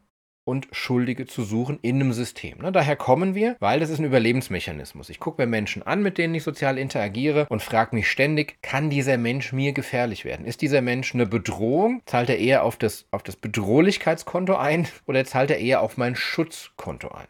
und 0.44 0.68
Schuldige 0.72 1.26
zu 1.26 1.44
suchen 1.44 1.78
in 1.82 1.96
einem 1.96 2.12
System. 2.12 2.58
Ne, 2.58 2.72
daher 2.72 2.96
kommen 2.96 3.34
wir, 3.34 3.56
weil 3.61 3.80
das 3.80 3.90
ist 3.90 4.00
ein 4.00 4.04
Überlebensmechanismus. 4.04 5.08
Ich 5.08 5.20
gucke 5.20 5.40
mir 5.40 5.46
Menschen 5.46 5.82
an, 5.84 6.02
mit 6.02 6.18
denen 6.18 6.34
ich 6.34 6.42
sozial 6.42 6.78
interagiere 6.78 7.46
und 7.49 7.62
frage 7.62 7.94
mich 7.94 8.11
ständig, 8.11 8.61
kann 8.61 8.90
dieser 8.90 9.18
Mensch 9.18 9.52
mir 9.52 9.72
gefährlich 9.72 10.25
werden? 10.25 10.44
Ist 10.44 10.61
dieser 10.61 10.82
Mensch 10.82 11.14
eine 11.14 11.26
Bedrohung? 11.26 12.02
Zahlt 12.06 12.28
er 12.28 12.38
eher 12.38 12.64
auf 12.64 12.76
das, 12.76 13.06
auf 13.12 13.22
das 13.22 13.37
Bedrohlichkeitskonto 13.37 14.56
ein 14.56 14.88
oder 15.06 15.25
zahlt 15.25 15.50
er 15.50 15.58
eher 15.58 15.80
auf 15.80 15.96
mein 15.96 16.16
Schutzkonto 16.16 17.08
ein? 17.08 17.28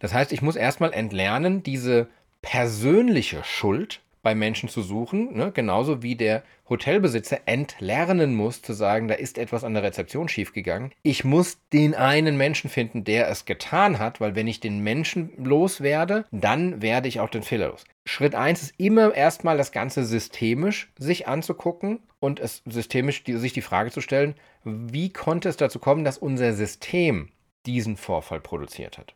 Das 0.00 0.12
heißt, 0.12 0.32
ich 0.32 0.42
muss 0.42 0.56
erstmal 0.56 0.92
entlernen, 0.92 1.62
diese 1.62 2.08
persönliche 2.44 3.42
Schuld 3.42 4.00
bei 4.22 4.34
Menschen 4.34 4.68
zu 4.68 4.82
suchen, 4.82 5.36
ne? 5.36 5.50
genauso 5.52 6.02
wie 6.02 6.14
der 6.14 6.42
Hotelbesitzer 6.68 7.40
entlernen 7.46 8.34
muss 8.34 8.62
zu 8.62 8.72
sagen, 8.72 9.08
da 9.08 9.14
ist 9.14 9.38
etwas 9.38 9.64
an 9.64 9.74
der 9.74 9.82
Rezeption 9.82 10.28
schiefgegangen. 10.28 10.92
Ich 11.02 11.24
muss 11.24 11.58
den 11.72 11.94
einen 11.94 12.36
Menschen 12.36 12.70
finden, 12.70 13.04
der 13.04 13.28
es 13.28 13.44
getan 13.44 13.98
hat, 13.98 14.20
weil 14.20 14.34
wenn 14.34 14.46
ich 14.46 14.60
den 14.60 14.80
Menschen 14.80 15.32
loswerde, 15.36 16.24
dann 16.32 16.80
werde 16.80 17.08
ich 17.08 17.20
auch 17.20 17.28
den 17.28 17.42
Fehler 17.42 17.68
los. 17.68 17.84
Schritt 18.06 18.34
1 18.34 18.62
ist 18.62 18.74
immer 18.78 19.14
erstmal 19.14 19.58
das 19.58 19.72
Ganze 19.72 20.04
systemisch 20.04 20.90
sich 20.98 21.28
anzugucken 21.28 22.00
und 22.18 22.40
es 22.40 22.62
systemisch 22.66 23.24
die, 23.24 23.36
sich 23.36 23.52
die 23.52 23.62
Frage 23.62 23.90
zu 23.90 24.00
stellen, 24.00 24.34
wie 24.64 25.10
konnte 25.12 25.48
es 25.48 25.56
dazu 25.56 25.78
kommen, 25.78 26.04
dass 26.04 26.18
unser 26.18 26.54
System 26.54 27.30
diesen 27.66 27.96
Vorfall 27.96 28.40
produziert 28.40 28.98
hat. 28.98 29.14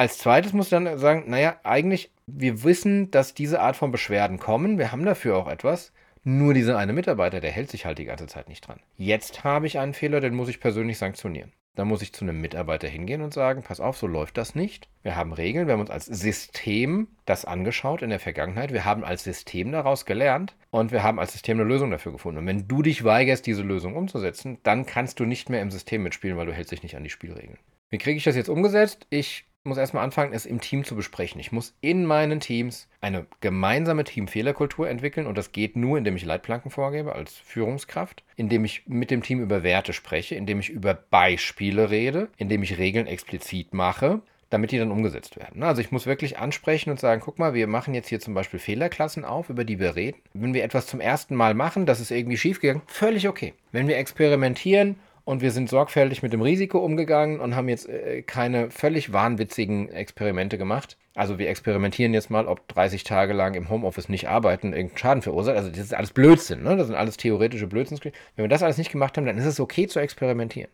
Als 0.00 0.16
zweites 0.16 0.54
muss 0.54 0.68
ich 0.68 0.70
dann 0.70 0.96
sagen, 0.96 1.24
naja, 1.26 1.60
eigentlich, 1.62 2.10
wir 2.26 2.64
wissen, 2.64 3.10
dass 3.10 3.34
diese 3.34 3.60
Art 3.60 3.76
von 3.76 3.92
Beschwerden 3.92 4.38
kommen. 4.38 4.78
Wir 4.78 4.92
haben 4.92 5.04
dafür 5.04 5.36
auch 5.36 5.46
etwas. 5.46 5.92
Nur 6.24 6.54
dieser 6.54 6.78
eine 6.78 6.94
Mitarbeiter, 6.94 7.40
der 7.40 7.50
hält 7.50 7.70
sich 7.70 7.84
halt 7.84 7.98
die 7.98 8.06
ganze 8.06 8.26
Zeit 8.26 8.48
nicht 8.48 8.66
dran. 8.66 8.80
Jetzt 8.96 9.44
habe 9.44 9.66
ich 9.66 9.78
einen 9.78 9.92
Fehler, 9.92 10.20
den 10.20 10.34
muss 10.34 10.48
ich 10.48 10.58
persönlich 10.58 10.96
sanktionieren. 10.96 11.52
Da 11.74 11.84
muss 11.84 12.00
ich 12.00 12.14
zu 12.14 12.24
einem 12.24 12.40
Mitarbeiter 12.40 12.88
hingehen 12.88 13.20
und 13.20 13.34
sagen, 13.34 13.62
pass 13.62 13.78
auf, 13.78 13.98
so 13.98 14.06
läuft 14.06 14.38
das 14.38 14.54
nicht. 14.54 14.88
Wir 15.02 15.16
haben 15.16 15.34
Regeln, 15.34 15.66
wir 15.66 15.74
haben 15.74 15.80
uns 15.80 15.90
als 15.90 16.06
System 16.06 17.08
das 17.26 17.44
angeschaut 17.44 18.00
in 18.00 18.08
der 18.08 18.20
Vergangenheit. 18.20 18.72
Wir 18.72 18.86
haben 18.86 19.04
als 19.04 19.24
System 19.24 19.70
daraus 19.70 20.06
gelernt 20.06 20.56
und 20.70 20.92
wir 20.92 21.02
haben 21.02 21.18
als 21.18 21.32
System 21.32 21.60
eine 21.60 21.68
Lösung 21.68 21.90
dafür 21.90 22.12
gefunden. 22.12 22.38
Und 22.38 22.46
wenn 22.46 22.66
du 22.66 22.80
dich 22.80 23.04
weigerst, 23.04 23.46
diese 23.46 23.62
Lösung 23.62 23.96
umzusetzen, 23.96 24.60
dann 24.62 24.86
kannst 24.86 25.20
du 25.20 25.26
nicht 25.26 25.50
mehr 25.50 25.60
im 25.60 25.70
System 25.70 26.02
mitspielen, 26.02 26.38
weil 26.38 26.46
du 26.46 26.54
hältst 26.54 26.72
dich 26.72 26.82
nicht 26.82 26.96
an 26.96 27.04
die 27.04 27.10
Spielregeln. 27.10 27.58
Wie 27.90 27.98
kriege 27.98 28.16
ich 28.16 28.24
das 28.24 28.36
jetzt 28.36 28.48
umgesetzt? 28.48 29.06
Ich 29.10 29.44
muss 29.70 29.78
erstmal 29.78 30.04
anfangen, 30.04 30.34
es 30.34 30.46
im 30.46 30.60
Team 30.60 30.84
zu 30.84 30.96
besprechen. 30.96 31.40
Ich 31.40 31.52
muss 31.52 31.74
in 31.80 32.04
meinen 32.04 32.40
Teams 32.40 32.88
eine 33.00 33.26
gemeinsame 33.40 34.04
Teamfehlerkultur 34.04 34.88
entwickeln 34.88 35.26
und 35.26 35.38
das 35.38 35.52
geht 35.52 35.76
nur, 35.76 35.96
indem 35.96 36.16
ich 36.16 36.24
Leitplanken 36.24 36.72
vorgebe 36.72 37.14
als 37.14 37.34
Führungskraft, 37.34 38.24
indem 38.36 38.64
ich 38.64 38.82
mit 38.86 39.12
dem 39.12 39.22
Team 39.22 39.40
über 39.40 39.62
Werte 39.62 39.92
spreche, 39.92 40.34
indem 40.34 40.58
ich 40.58 40.70
über 40.70 40.92
Beispiele 40.94 41.88
rede, 41.88 42.28
indem 42.36 42.64
ich 42.64 42.78
Regeln 42.78 43.06
explizit 43.06 43.72
mache, 43.72 44.20
damit 44.50 44.72
die 44.72 44.78
dann 44.78 44.90
umgesetzt 44.90 45.36
werden. 45.36 45.62
Also 45.62 45.80
ich 45.80 45.92
muss 45.92 46.06
wirklich 46.06 46.38
ansprechen 46.38 46.90
und 46.90 46.98
sagen, 46.98 47.22
guck 47.24 47.38
mal, 47.38 47.54
wir 47.54 47.68
machen 47.68 47.94
jetzt 47.94 48.08
hier 48.08 48.18
zum 48.18 48.34
Beispiel 48.34 48.58
Fehlerklassen 48.58 49.24
auf, 49.24 49.48
über 49.48 49.64
die 49.64 49.78
wir 49.78 49.94
reden. 49.94 50.18
Wenn 50.34 50.52
wir 50.52 50.64
etwas 50.64 50.88
zum 50.88 51.00
ersten 51.00 51.36
Mal 51.36 51.54
machen, 51.54 51.86
das 51.86 52.00
ist 52.00 52.10
irgendwie 52.10 52.36
schiefgegangen, 52.36 52.82
völlig 52.86 53.28
okay. 53.28 53.54
Wenn 53.70 53.86
wir 53.86 53.96
experimentieren 53.96 54.96
und 55.24 55.42
wir 55.42 55.50
sind 55.50 55.68
sorgfältig 55.68 56.22
mit 56.22 56.32
dem 56.32 56.42
Risiko 56.42 56.78
umgegangen 56.78 57.40
und 57.40 57.56
haben 57.56 57.68
jetzt 57.68 57.88
äh, 57.88 58.22
keine 58.22 58.70
völlig 58.70 59.12
wahnwitzigen 59.12 59.88
Experimente 59.88 60.58
gemacht. 60.58 60.96
Also 61.14 61.38
wir 61.38 61.48
experimentieren 61.48 62.14
jetzt 62.14 62.30
mal, 62.30 62.46
ob 62.46 62.66
30 62.68 63.04
Tage 63.04 63.32
lang 63.32 63.54
im 63.54 63.68
Homeoffice 63.68 64.08
nicht 64.08 64.28
arbeiten 64.28 64.72
irgendeinen 64.72 64.98
Schaden 64.98 65.22
verursacht. 65.22 65.56
Also 65.56 65.70
das 65.70 65.78
ist 65.78 65.94
alles 65.94 66.12
Blödsinn, 66.12 66.62
ne? 66.62 66.76
Das 66.76 66.86
sind 66.86 66.96
alles 66.96 67.16
theoretische 67.16 67.66
Blödsinn. 67.66 67.98
Wenn 68.36 68.44
wir 68.44 68.48
das 68.48 68.62
alles 68.62 68.78
nicht 68.78 68.92
gemacht 68.92 69.16
haben, 69.16 69.26
dann 69.26 69.38
ist 69.38 69.46
es 69.46 69.60
okay 69.60 69.86
zu 69.86 69.98
experimentieren. 69.98 70.70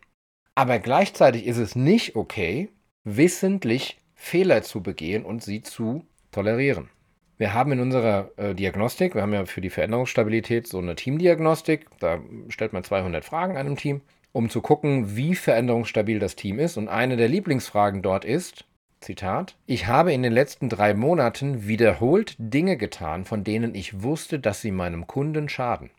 Aber 0.55 0.79
gleichzeitig 0.79 1.45
ist 1.45 1.57
es 1.57 1.75
nicht 1.75 2.15
okay, 2.15 2.69
wissentlich 3.03 3.99
Fehler 4.15 4.63
zu 4.63 4.81
begehen 4.81 5.25
und 5.25 5.43
sie 5.43 5.61
zu 5.61 6.05
tolerieren. 6.31 6.89
Wir 7.37 7.53
haben 7.53 7.71
in 7.71 7.79
unserer 7.79 8.31
äh, 8.37 8.55
Diagnostik, 8.55 9.13
wir 9.13 9.21
haben 9.21 9.33
ja 9.33 9.45
für 9.45 9.61
die 9.61 9.69
Veränderungsstabilität 9.69 10.67
so 10.67 10.79
eine 10.79 10.95
Teamdiagnostik, 10.95 11.85
da 11.99 12.19
stellt 12.49 12.73
man 12.73 12.83
200 12.83 13.23
Fragen 13.23 13.57
einem 13.57 13.75
Team 13.75 14.01
um 14.31 14.49
zu 14.49 14.61
gucken, 14.61 15.15
wie 15.15 15.35
veränderungsstabil 15.35 16.19
das 16.19 16.35
Team 16.35 16.59
ist. 16.59 16.77
Und 16.77 16.87
eine 16.87 17.17
der 17.17 17.27
Lieblingsfragen 17.27 18.01
dort 18.01 18.25
ist, 18.25 18.65
Zitat, 18.99 19.55
ich 19.67 19.87
habe 19.87 20.11
in 20.11 20.23
den 20.23 20.33
letzten 20.33 20.69
drei 20.69 20.93
Monaten 20.93 21.67
wiederholt 21.67 22.35
Dinge 22.39 22.77
getan, 22.77 23.25
von 23.25 23.43
denen 23.43 23.75
ich 23.75 24.01
wusste, 24.01 24.39
dass 24.39 24.61
sie 24.61 24.71
meinem 24.71 25.07
Kunden 25.07 25.49
schaden. 25.49 25.91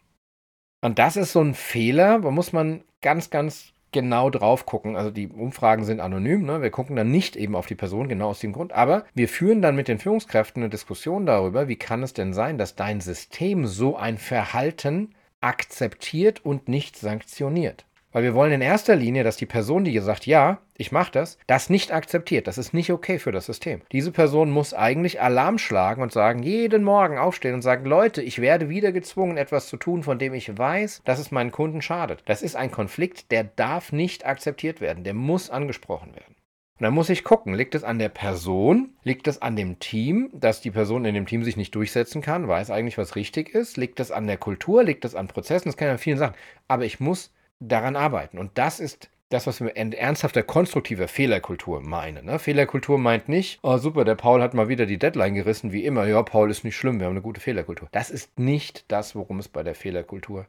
Und 0.81 0.99
das 0.99 1.17
ist 1.17 1.33
so 1.33 1.41
ein 1.41 1.55
Fehler, 1.55 2.21
da 2.21 2.31
muss 2.31 2.53
man 2.53 2.83
ganz, 3.01 3.31
ganz 3.31 3.73
genau 3.93 4.31
drauf 4.31 4.67
gucken. 4.67 4.97
Also 4.97 5.11
die 5.11 5.29
Umfragen 5.29 5.85
sind 5.85 6.01
anonym, 6.01 6.45
ne? 6.45 6.63
wir 6.63 6.71
gucken 6.71 6.97
dann 6.97 7.11
nicht 7.11 7.37
eben 7.37 7.57
auf 7.57 7.67
die 7.67 7.75
Person, 7.75 8.09
genau 8.09 8.29
aus 8.31 8.41
dem 8.41 8.53
Grund, 8.53 8.73
aber 8.73 9.05
wir 9.15 9.29
führen 9.29 9.63
dann 9.63 9.77
mit 9.77 9.89
den 9.89 9.99
Führungskräften 9.99 10.63
eine 10.63 10.71
Diskussion 10.71 11.27
darüber, 11.27 11.69
wie 11.69 11.77
kann 11.77 12.03
es 12.03 12.13
denn 12.13 12.33
sein, 12.33 12.59
dass 12.59 12.77
dein 12.77 13.01
System 13.01 13.67
so 13.67 13.97
ein 13.97 14.19
Verhalten 14.19 15.15
akzeptiert 15.41 16.45
und 16.45 16.69
nicht 16.69 16.97
sanktioniert. 16.97 17.87
Weil 18.11 18.23
wir 18.23 18.35
wollen 18.35 18.53
in 18.53 18.63
erster 18.63 18.97
Linie, 18.97 19.23
dass 19.23 19.37
die 19.37 19.47
Person, 19.47 19.85
die 19.85 19.93
gesagt, 19.93 20.27
ja, 20.27 20.61
ich 20.77 20.93
mache 20.93 21.13
das, 21.13 21.37
das 21.47 21.69
nicht 21.69 21.93
akzeptiert. 21.93 22.47
Das 22.47 22.57
ist 22.57 22.73
nicht 22.73 22.91
okay 22.91 23.19
für 23.19 23.33
das 23.33 23.47
System. 23.47 23.83
Diese 23.93 24.13
Person 24.13 24.51
muss 24.51 24.73
eigentlich 24.73 25.21
Alarm 25.21 25.59
schlagen 25.59 26.01
und 26.01 26.13
sagen, 26.13 26.43
jeden 26.43 26.85
Morgen 26.85 27.19
aufstehen 27.19 27.55
und 27.55 27.63
sagen, 27.63 27.85
Leute, 27.85 28.23
ich 28.23 28.41
werde 28.41 28.71
wieder 28.71 28.93
gezwungen, 28.93 29.37
etwas 29.37 29.69
zu 29.69 29.77
tun, 29.77 30.03
von 30.03 30.19
dem 30.19 30.33
ich 30.33 30.57
weiß, 30.57 31.03
dass 31.05 31.19
es 31.19 31.31
meinen 31.31 31.53
Kunden 31.53 31.83
schadet. 31.83 32.23
Das 32.25 32.43
ist 32.43 32.57
ein 32.57 32.71
Konflikt, 32.71 33.31
der 33.31 33.45
darf 33.45 33.93
nicht 33.93 34.25
akzeptiert 34.25 34.81
werden. 34.81 35.05
Der 35.05 35.15
muss 35.15 35.51
angesprochen 35.51 36.15
werden. 36.15 36.35
Und 36.79 36.85
dann 36.85 36.95
muss 36.95 37.11
ich 37.11 37.25
gucken, 37.25 37.55
liegt 37.55 37.75
es 37.75 37.83
an 37.83 37.99
der 37.99 38.09
Person, 38.09 38.91
liegt 39.03 39.27
es 39.27 39.43
an 39.43 39.57
dem 39.57 39.81
Team, 39.81 40.31
dass 40.33 40.61
die 40.61 40.71
Person 40.71 41.05
in 41.05 41.15
dem 41.15 41.27
Team 41.27 41.43
sich 41.43 41.57
nicht 41.57 41.75
durchsetzen 41.75 42.23
kann, 42.23 42.47
weiß 42.47 42.71
eigentlich, 42.71 42.99
was 42.99 43.17
richtig 43.17 43.53
ist, 43.53 43.77
liegt 43.77 43.99
es 43.99 44.13
an 44.13 44.29
der 44.29 44.37
Kultur, 44.37 44.85
liegt 44.85 45.05
es 45.05 45.17
an 45.17 45.27
Prozessen, 45.27 45.69
das 45.69 45.77
kann 45.77 45.89
ja 45.89 45.99
vielen 45.99 46.19
Sachen. 46.19 46.37
Aber 46.69 46.85
ich 46.85 47.01
muss 47.01 47.33
daran 47.61 47.97
arbeiten. 47.97 48.39
Und 48.39 48.57
das 48.57 48.81
ist 48.81 49.11
das, 49.31 49.47
was 49.47 49.61
wir 49.61 49.77
in 49.77 49.93
ernsthafter 49.93 50.43
konstruktiver 50.43 51.07
Fehlerkultur 51.07 51.81
meinen. 51.81 52.25
Ne? 52.27 52.39
Fehlerkultur 52.39 52.99
meint 52.99 53.29
nicht, 53.29 53.59
oh 53.63 53.77
super, 53.77 54.05
der 54.05 54.15
Paul 54.15 54.43
hat 54.43 54.55
mal 54.55 54.69
wieder 54.69 54.87
die 54.87 54.99
Deadline 54.99 55.35
gerissen, 55.35 55.73
wie 55.73 55.85
immer. 55.85 56.07
Ja, 56.07 56.23
Paul 56.23 56.51
ist 56.51 56.65
nicht 56.65 56.77
schlimm, 56.77 56.99
wir 56.99 57.07
haben 57.07 57.13
eine 57.13 57.23
gute 57.23 57.41
Fehlerkultur. 57.41 57.89
Das 57.93 58.11
ist 58.11 58.39
nicht 58.39 58.85
das, 58.89 59.15
worum 59.15 59.39
es 59.39 59.49
bei 59.49 59.63
der 59.63 59.75
Fehlerkultur 59.75 60.47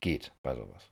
geht, 0.00 0.32
bei 0.42 0.54
sowas. 0.54 0.90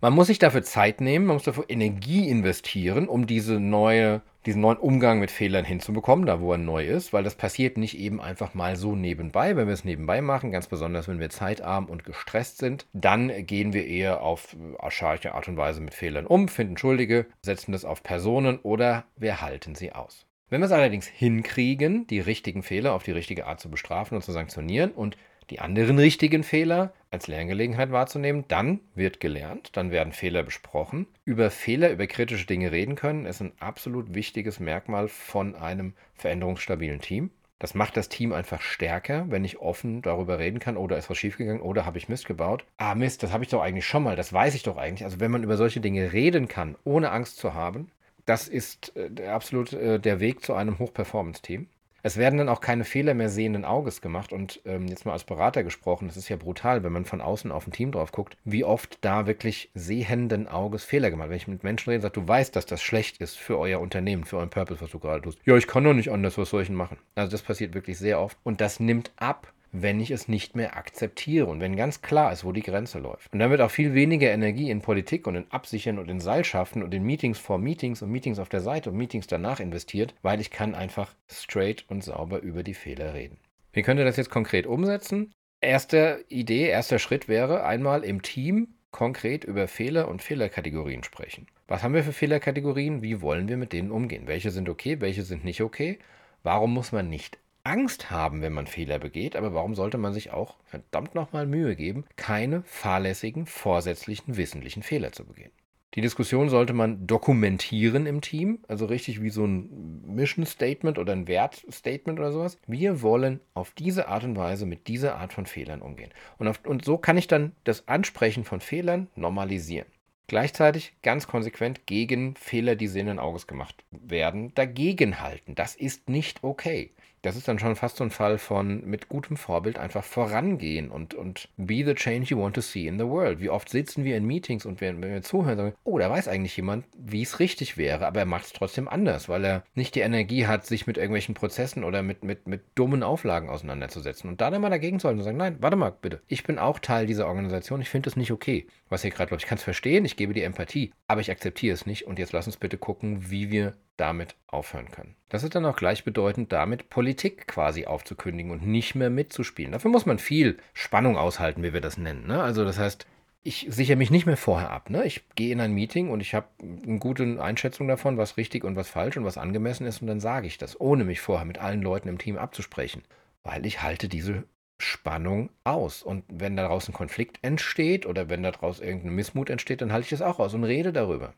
Man 0.00 0.14
muss 0.14 0.28
sich 0.28 0.38
dafür 0.38 0.62
Zeit 0.62 1.02
nehmen, 1.02 1.26
man 1.26 1.36
muss 1.36 1.42
dafür 1.42 1.66
Energie 1.68 2.28
investieren, 2.28 3.06
um 3.06 3.26
diese 3.26 3.60
neue, 3.60 4.22
diesen 4.46 4.62
neuen 4.62 4.78
Umgang 4.78 5.18
mit 5.18 5.30
Fehlern 5.30 5.64
hinzubekommen, 5.64 6.26
da 6.26 6.40
wo 6.40 6.52
er 6.52 6.58
neu 6.58 6.86
ist, 6.86 7.12
weil 7.12 7.22
das 7.22 7.34
passiert 7.34 7.76
nicht 7.76 7.98
eben 7.98 8.20
einfach 8.20 8.54
mal 8.54 8.76
so 8.76 8.96
nebenbei. 8.96 9.56
Wenn 9.56 9.66
wir 9.66 9.74
es 9.74 9.84
nebenbei 9.84 10.22
machen, 10.22 10.50
ganz 10.50 10.66
besonders 10.66 11.08
wenn 11.08 11.20
wir 11.20 11.30
zeitarm 11.30 11.86
und 11.86 12.04
gestresst 12.04 12.58
sind, 12.58 12.86
dann 12.92 13.46
gehen 13.46 13.72
wir 13.72 13.86
eher 13.86 14.22
auf 14.22 14.56
archaische 14.78 15.34
Art 15.34 15.48
und 15.48 15.56
Weise 15.56 15.80
mit 15.80 15.94
Fehlern 15.94 16.26
um, 16.26 16.48
finden 16.48 16.78
Schuldige, 16.78 17.26
setzen 17.42 17.72
das 17.72 17.84
auf 17.84 18.02
Personen 18.02 18.58
oder 18.58 19.04
wir 19.16 19.40
halten 19.40 19.74
sie 19.74 19.92
aus. 19.92 20.26
Wenn 20.48 20.62
wir 20.62 20.66
es 20.66 20.72
allerdings 20.72 21.06
hinkriegen, 21.06 22.08
die 22.08 22.18
richtigen 22.18 22.64
Fehler 22.64 22.94
auf 22.94 23.04
die 23.04 23.12
richtige 23.12 23.46
Art 23.46 23.60
zu 23.60 23.70
bestrafen 23.70 24.16
und 24.16 24.22
zu 24.22 24.32
sanktionieren 24.32 24.90
und 24.90 25.16
die 25.50 25.60
anderen 25.60 25.98
richtigen 25.98 26.44
Fehler 26.44 26.92
als 27.10 27.26
Lerngelegenheit 27.26 27.90
wahrzunehmen. 27.90 28.44
Dann 28.48 28.80
wird 28.94 29.20
gelernt, 29.20 29.70
dann 29.76 29.90
werden 29.90 30.12
Fehler 30.12 30.42
besprochen. 30.42 31.06
Über 31.24 31.50
Fehler, 31.50 31.90
über 31.90 32.06
kritische 32.06 32.46
Dinge 32.46 32.72
reden 32.72 32.94
können, 32.94 33.26
ist 33.26 33.40
ein 33.40 33.52
absolut 33.58 34.14
wichtiges 34.14 34.60
Merkmal 34.60 35.08
von 35.08 35.56
einem 35.56 35.94
veränderungsstabilen 36.14 37.00
Team. 37.00 37.30
Das 37.58 37.74
macht 37.74 37.96
das 37.98 38.08
Team 38.08 38.32
einfach 38.32 38.62
stärker, 38.62 39.26
wenn 39.28 39.44
ich 39.44 39.58
offen 39.58 40.00
darüber 40.00 40.38
reden 40.38 40.60
kann, 40.60 40.78
oder 40.78 40.96
ist 40.96 41.10
was 41.10 41.18
schiefgegangen, 41.18 41.60
oder 41.60 41.84
habe 41.84 41.98
ich 41.98 42.08
Mist 42.08 42.26
gebaut. 42.26 42.64
Ah, 42.78 42.94
Mist, 42.94 43.22
das 43.22 43.32
habe 43.32 43.44
ich 43.44 43.50
doch 43.50 43.60
eigentlich 43.60 43.86
schon 43.86 44.02
mal, 44.02 44.16
das 44.16 44.32
weiß 44.32 44.54
ich 44.54 44.62
doch 44.62 44.78
eigentlich. 44.78 45.04
Also 45.04 45.20
wenn 45.20 45.30
man 45.30 45.42
über 45.42 45.58
solche 45.58 45.80
Dinge 45.80 46.14
reden 46.14 46.48
kann, 46.48 46.76
ohne 46.84 47.10
Angst 47.10 47.36
zu 47.36 47.52
haben, 47.52 47.90
das 48.24 48.48
ist 48.48 48.92
äh, 48.96 49.26
absolut 49.26 49.74
äh, 49.74 50.00
der 50.00 50.20
Weg 50.20 50.42
zu 50.42 50.54
einem 50.54 50.78
Hochperformance-Team. 50.78 51.68
Es 52.02 52.16
werden 52.16 52.38
dann 52.38 52.48
auch 52.48 52.60
keine 52.60 52.84
Fehler 52.84 53.14
mehr 53.14 53.28
sehenden 53.28 53.64
Auges 53.64 54.00
gemacht. 54.00 54.32
Und 54.32 54.60
ähm, 54.64 54.86
jetzt 54.88 55.06
mal 55.06 55.12
als 55.12 55.24
Berater 55.24 55.62
gesprochen, 55.64 56.08
das 56.08 56.16
ist 56.16 56.28
ja 56.28 56.36
brutal, 56.36 56.82
wenn 56.82 56.92
man 56.92 57.04
von 57.04 57.20
außen 57.20 57.52
auf 57.52 57.66
ein 57.66 57.72
Team 57.72 57.92
drauf 57.92 58.12
guckt, 58.12 58.36
wie 58.44 58.64
oft 58.64 58.98
da 59.02 59.26
wirklich 59.26 59.70
sehenden 59.74 60.48
Auges 60.48 60.84
Fehler 60.84 61.10
gemacht. 61.10 61.30
Wenn 61.30 61.36
ich 61.36 61.48
mit 61.48 61.64
Menschen 61.64 61.90
rede 61.90 61.98
und 61.98 62.02
sage, 62.02 62.20
du 62.20 62.26
weißt, 62.26 62.54
dass 62.56 62.66
das 62.66 62.82
schlecht 62.82 63.18
ist 63.18 63.36
für 63.36 63.58
euer 63.58 63.80
Unternehmen, 63.80 64.24
für 64.24 64.36
euren 64.38 64.50
Purpose, 64.50 64.80
was 64.80 64.90
du 64.90 64.98
gerade 64.98 65.22
tust. 65.22 65.38
Ja, 65.44 65.56
ich 65.56 65.66
kann 65.66 65.84
doch 65.84 65.94
nicht 65.94 66.10
anders, 66.10 66.38
was 66.38 66.50
soll 66.50 66.62
ich 66.62 66.68
denn 66.68 66.76
machen? 66.76 66.98
Also 67.14 67.30
das 67.30 67.42
passiert 67.42 67.74
wirklich 67.74 67.98
sehr 67.98 68.20
oft. 68.20 68.36
Und 68.42 68.60
das 68.60 68.80
nimmt 68.80 69.12
ab, 69.16 69.52
wenn 69.72 70.00
ich 70.00 70.10
es 70.10 70.28
nicht 70.28 70.56
mehr 70.56 70.76
akzeptiere 70.76 71.46
und 71.46 71.60
wenn 71.60 71.76
ganz 71.76 72.02
klar 72.02 72.32
ist, 72.32 72.44
wo 72.44 72.52
die 72.52 72.62
Grenze 72.62 72.98
läuft. 72.98 73.32
Und 73.32 73.38
dann 73.38 73.50
wird 73.50 73.60
auch 73.60 73.70
viel 73.70 73.94
weniger 73.94 74.30
Energie 74.30 74.70
in 74.70 74.82
Politik 74.82 75.26
und 75.26 75.36
in 75.36 75.50
Absichern 75.50 75.98
und 75.98 76.10
in 76.10 76.20
Seilschaften 76.20 76.82
und 76.82 76.92
in 76.92 77.04
Meetings 77.04 77.38
vor 77.38 77.58
Meetings 77.58 78.02
und 78.02 78.10
Meetings 78.10 78.38
auf 78.38 78.48
der 78.48 78.60
Seite 78.60 78.90
und 78.90 78.96
Meetings 78.96 79.26
danach 79.26 79.60
investiert, 79.60 80.14
weil 80.22 80.40
ich 80.40 80.50
kann 80.50 80.74
einfach 80.74 81.14
straight 81.28 81.84
und 81.88 82.02
sauber 82.02 82.40
über 82.40 82.62
die 82.62 82.74
Fehler 82.74 83.14
reden. 83.14 83.38
Wie 83.72 83.82
könnt 83.82 84.00
ihr 84.00 84.04
das 84.04 84.16
jetzt 84.16 84.30
konkret 84.30 84.66
umsetzen? 84.66 85.32
Erste 85.60 86.24
Idee, 86.28 86.68
erster 86.68 86.98
Schritt 86.98 87.28
wäre 87.28 87.64
einmal 87.64 88.02
im 88.02 88.22
Team 88.22 88.68
konkret 88.90 89.44
über 89.44 89.68
Fehler 89.68 90.08
und 90.08 90.22
Fehlerkategorien 90.22 91.04
sprechen. 91.04 91.46
Was 91.68 91.82
haben 91.82 91.94
wir 91.94 92.02
für 92.02 92.12
Fehlerkategorien? 92.12 93.02
Wie 93.02 93.20
wollen 93.20 93.48
wir 93.48 93.56
mit 93.56 93.72
denen 93.72 93.92
umgehen? 93.92 94.26
Welche 94.26 94.50
sind 94.50 94.68
okay, 94.68 95.00
welche 95.00 95.22
sind 95.22 95.44
nicht 95.44 95.60
okay? 95.60 95.98
Warum 96.42 96.74
muss 96.74 96.90
man 96.90 97.08
nicht 97.08 97.38
Angst 97.62 98.10
haben, 98.10 98.42
wenn 98.42 98.52
man 98.52 98.66
Fehler 98.66 98.98
begeht, 98.98 99.36
aber 99.36 99.54
warum 99.54 99.74
sollte 99.74 99.98
man 99.98 100.12
sich 100.12 100.32
auch 100.32 100.56
verdammt 100.64 101.14
nochmal 101.14 101.46
Mühe 101.46 101.76
geben, 101.76 102.04
keine 102.16 102.62
fahrlässigen, 102.62 103.46
vorsätzlichen, 103.46 104.36
wissentlichen 104.36 104.82
Fehler 104.82 105.12
zu 105.12 105.26
begehen? 105.26 105.50
Die 105.94 106.00
Diskussion 106.00 106.48
sollte 106.48 106.72
man 106.72 107.08
dokumentieren 107.08 108.06
im 108.06 108.20
Team, 108.20 108.60
also 108.68 108.86
richtig 108.86 109.22
wie 109.22 109.30
so 109.30 109.44
ein 109.44 110.02
Mission 110.06 110.46
Statement 110.46 110.98
oder 110.98 111.12
ein 111.12 111.26
Wertstatement 111.26 112.20
oder 112.20 112.30
sowas. 112.30 112.58
Wir 112.68 113.02
wollen 113.02 113.40
auf 113.54 113.72
diese 113.72 114.06
Art 114.06 114.22
und 114.22 114.36
Weise 114.36 114.66
mit 114.66 114.86
dieser 114.86 115.16
Art 115.16 115.32
von 115.32 115.46
Fehlern 115.46 115.82
umgehen. 115.82 116.12
Und, 116.38 116.46
auf, 116.46 116.60
und 116.64 116.84
so 116.84 116.96
kann 116.96 117.18
ich 117.18 117.26
dann 117.26 117.52
das 117.64 117.88
Ansprechen 117.88 118.44
von 118.44 118.60
Fehlern 118.60 119.08
normalisieren. 119.16 119.88
Gleichzeitig 120.28 120.94
ganz 121.02 121.26
konsequent 121.26 121.86
gegen 121.86 122.36
Fehler, 122.36 122.76
die 122.76 122.86
sehenden 122.86 123.18
Auges 123.18 123.48
gemacht 123.48 123.84
werden, 123.90 124.54
dagegenhalten. 124.54 125.56
Das 125.56 125.74
ist 125.74 126.08
nicht 126.08 126.44
okay 126.44 126.92
das 127.22 127.36
ist 127.36 127.48
dann 127.48 127.58
schon 127.58 127.76
fast 127.76 127.96
so 127.96 128.04
ein 128.04 128.10
Fall 128.10 128.38
von 128.38 128.84
mit 128.84 129.08
gutem 129.08 129.36
Vorbild 129.36 129.78
einfach 129.78 130.04
vorangehen 130.04 130.90
und, 130.90 131.14
und 131.14 131.48
be 131.56 131.84
the 131.84 131.94
change 131.94 132.28
you 132.30 132.40
want 132.40 132.54
to 132.54 132.60
see 132.60 132.86
in 132.86 132.98
the 132.98 133.06
world. 133.06 133.40
Wie 133.40 133.50
oft 133.50 133.68
sitzen 133.68 134.04
wir 134.04 134.16
in 134.16 134.26
Meetings 134.26 134.64
und 134.64 134.80
wenn, 134.80 135.02
wenn 135.02 135.12
wir 135.12 135.22
zuhören, 135.22 135.56
sagen, 135.56 135.74
oh, 135.84 135.98
da 135.98 136.10
weiß 136.10 136.28
eigentlich 136.28 136.56
jemand, 136.56 136.86
wie 136.96 137.22
es 137.22 137.38
richtig 137.38 137.76
wäre, 137.76 138.06
aber 138.06 138.20
er 138.20 138.26
macht 138.26 138.46
es 138.46 138.52
trotzdem 138.52 138.88
anders, 138.88 139.28
weil 139.28 139.44
er 139.44 139.64
nicht 139.74 139.94
die 139.94 140.00
Energie 140.00 140.46
hat, 140.46 140.66
sich 140.66 140.86
mit 140.86 140.96
irgendwelchen 140.96 141.34
Prozessen 141.34 141.84
oder 141.84 142.02
mit, 142.02 142.24
mit, 142.24 142.46
mit 142.46 142.62
dummen 142.74 143.02
Auflagen 143.02 143.50
auseinanderzusetzen. 143.50 144.30
Und 144.30 144.40
da 144.40 144.50
dann 144.50 144.62
mal 144.62 144.70
dagegen 144.70 144.98
zu 144.98 145.08
halten 145.08 145.20
und 145.20 145.24
sagen, 145.24 145.36
nein, 145.36 145.56
warte 145.60 145.76
mal, 145.76 145.90
bitte, 145.90 146.22
ich 146.26 146.44
bin 146.44 146.58
auch 146.58 146.78
Teil 146.78 147.06
dieser 147.06 147.26
Organisation, 147.26 147.82
ich 147.82 147.90
finde 147.90 148.08
es 148.08 148.16
nicht 148.16 148.32
okay, 148.32 148.66
was 148.88 149.02
hier 149.02 149.10
gerade 149.10 149.30
läuft. 149.30 149.44
Ich 149.44 149.48
kann 149.48 149.58
es 149.58 149.64
verstehen, 149.64 150.04
ich 150.04 150.16
gebe 150.16 150.32
die 150.32 150.42
Empathie, 150.42 150.92
aber 151.06 151.20
ich 151.20 151.30
akzeptiere 151.30 151.74
es 151.74 151.86
nicht 151.86 152.06
und 152.06 152.18
jetzt 152.18 152.32
lass 152.32 152.46
uns 152.46 152.56
bitte 152.56 152.78
gucken, 152.78 153.30
wie 153.30 153.50
wir 153.50 153.74
damit 154.00 154.34
aufhören 154.46 154.90
können. 154.90 155.14
Das 155.28 155.44
ist 155.44 155.54
dann 155.54 155.66
auch 155.66 155.76
gleichbedeutend 155.76 156.52
damit, 156.52 156.90
Politik 156.90 157.46
quasi 157.46 157.86
aufzukündigen 157.86 158.50
und 158.50 158.66
nicht 158.66 158.94
mehr 158.94 159.10
mitzuspielen. 159.10 159.72
Dafür 159.72 159.90
muss 159.90 160.06
man 160.06 160.18
viel 160.18 160.58
Spannung 160.72 161.16
aushalten, 161.16 161.62
wie 161.62 161.72
wir 161.72 161.80
das 161.80 161.98
nennen. 161.98 162.26
Ne? 162.26 162.42
Also 162.42 162.64
das 162.64 162.78
heißt, 162.78 163.06
ich 163.42 163.66
sichere 163.70 163.96
mich 163.96 164.10
nicht 164.10 164.26
mehr 164.26 164.36
vorher 164.36 164.70
ab. 164.70 164.90
Ne? 164.90 165.04
Ich 165.04 165.24
gehe 165.34 165.52
in 165.52 165.60
ein 165.60 165.72
Meeting 165.72 166.10
und 166.10 166.20
ich 166.20 166.34
habe 166.34 166.48
eine 166.62 166.98
gute 166.98 167.42
Einschätzung 167.42 167.88
davon, 167.88 168.18
was 168.18 168.36
richtig 168.36 168.64
und 168.64 168.76
was 168.76 168.88
falsch 168.88 169.16
und 169.16 169.24
was 169.24 169.38
angemessen 169.38 169.86
ist 169.86 170.02
und 170.02 170.08
dann 170.08 170.20
sage 170.20 170.46
ich 170.46 170.58
das, 170.58 170.80
ohne 170.80 171.04
mich 171.04 171.20
vorher 171.20 171.46
mit 171.46 171.58
allen 171.58 171.82
Leuten 171.82 172.08
im 172.08 172.18
Team 172.18 172.36
abzusprechen, 172.36 173.02
weil 173.42 173.64
ich 173.64 173.82
halte 173.82 174.08
diese 174.08 174.44
Spannung 174.78 175.50
aus. 175.64 176.02
Und 176.02 176.24
wenn 176.28 176.56
daraus 176.56 176.88
ein 176.88 176.94
Konflikt 176.94 177.38
entsteht 177.42 178.06
oder 178.06 178.28
wenn 178.28 178.42
daraus 178.42 178.80
irgendein 178.80 179.14
Missmut 179.14 179.50
entsteht, 179.50 179.82
dann 179.82 179.92
halte 179.92 180.04
ich 180.04 180.10
das 180.10 180.22
auch 180.22 180.38
aus 180.38 180.54
und 180.54 180.64
rede 180.64 180.92
darüber. 180.92 181.34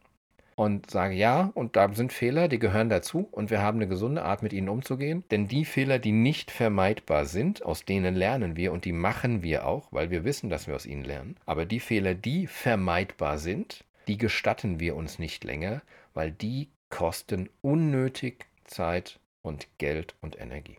Und 0.54 0.90
sage 0.90 1.14
ja, 1.14 1.50
und 1.54 1.76
da 1.76 1.92
sind 1.92 2.12
Fehler, 2.12 2.48
die 2.48 2.58
gehören 2.58 2.88
dazu 2.88 3.28
und 3.30 3.50
wir 3.50 3.62
haben 3.62 3.78
eine 3.78 3.88
gesunde 3.88 4.22
Art, 4.24 4.42
mit 4.42 4.52
ihnen 4.52 4.68
umzugehen. 4.68 5.24
Denn 5.30 5.48
die 5.48 5.64
Fehler, 5.64 5.98
die 5.98 6.12
nicht 6.12 6.50
vermeidbar 6.50 7.24
sind, 7.24 7.64
aus 7.64 7.84
denen 7.84 8.14
lernen 8.14 8.56
wir 8.56 8.72
und 8.72 8.84
die 8.84 8.92
machen 8.92 9.42
wir 9.42 9.66
auch, 9.66 9.88
weil 9.92 10.10
wir 10.10 10.24
wissen, 10.24 10.50
dass 10.50 10.66
wir 10.66 10.74
aus 10.74 10.86
ihnen 10.86 11.04
lernen. 11.04 11.36
Aber 11.46 11.64
die 11.64 11.80
Fehler, 11.80 12.14
die 12.14 12.46
vermeidbar 12.46 13.38
sind, 13.38 13.84
die 14.08 14.18
gestatten 14.18 14.80
wir 14.80 14.96
uns 14.96 15.18
nicht 15.18 15.44
länger, 15.44 15.82
weil 16.14 16.32
die 16.32 16.68
kosten 16.90 17.48
unnötig 17.62 18.46
Zeit 18.64 19.20
und 19.42 19.68
Geld 19.78 20.14
und 20.20 20.38
Energie. 20.38 20.76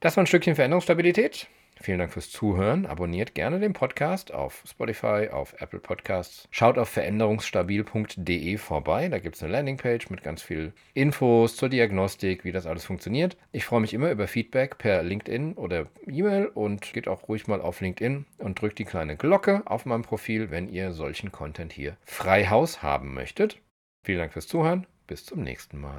Das 0.00 0.16
war 0.16 0.24
ein 0.24 0.26
Stückchen 0.26 0.54
Veränderungsstabilität. 0.54 1.48
Vielen 1.82 1.98
Dank 1.98 2.12
fürs 2.12 2.30
Zuhören. 2.30 2.84
Abonniert 2.84 3.34
gerne 3.34 3.58
den 3.58 3.72
Podcast 3.72 4.34
auf 4.34 4.62
Spotify, 4.68 5.28
auf 5.32 5.54
Apple 5.60 5.78
Podcasts. 5.78 6.46
Schaut 6.50 6.76
auf 6.76 6.90
veränderungsstabil.de 6.90 8.58
vorbei. 8.58 9.08
Da 9.08 9.18
gibt 9.18 9.36
es 9.36 9.42
eine 9.42 9.52
Landingpage 9.52 10.10
mit 10.10 10.22
ganz 10.22 10.42
viel 10.42 10.74
Infos 10.92 11.56
zur 11.56 11.70
Diagnostik, 11.70 12.44
wie 12.44 12.52
das 12.52 12.66
alles 12.66 12.84
funktioniert. 12.84 13.38
Ich 13.50 13.64
freue 13.64 13.80
mich 13.80 13.94
immer 13.94 14.10
über 14.10 14.28
Feedback 14.28 14.76
per 14.76 15.02
LinkedIn 15.02 15.54
oder 15.54 15.86
E-Mail 16.06 16.46
und 16.48 16.92
geht 16.92 17.08
auch 17.08 17.28
ruhig 17.28 17.46
mal 17.46 17.62
auf 17.62 17.80
LinkedIn 17.80 18.26
und 18.36 18.60
drückt 18.60 18.78
die 18.78 18.84
kleine 18.84 19.16
Glocke 19.16 19.62
auf 19.64 19.86
meinem 19.86 20.02
Profil, 20.02 20.50
wenn 20.50 20.68
ihr 20.68 20.92
solchen 20.92 21.32
Content 21.32 21.72
hier 21.72 21.96
frei 22.04 22.46
Haus 22.46 22.82
haben 22.82 23.14
möchtet. 23.14 23.58
Vielen 24.04 24.18
Dank 24.18 24.34
fürs 24.34 24.48
Zuhören. 24.48 24.86
Bis 25.06 25.24
zum 25.24 25.42
nächsten 25.42 25.80
Mal. 25.80 25.98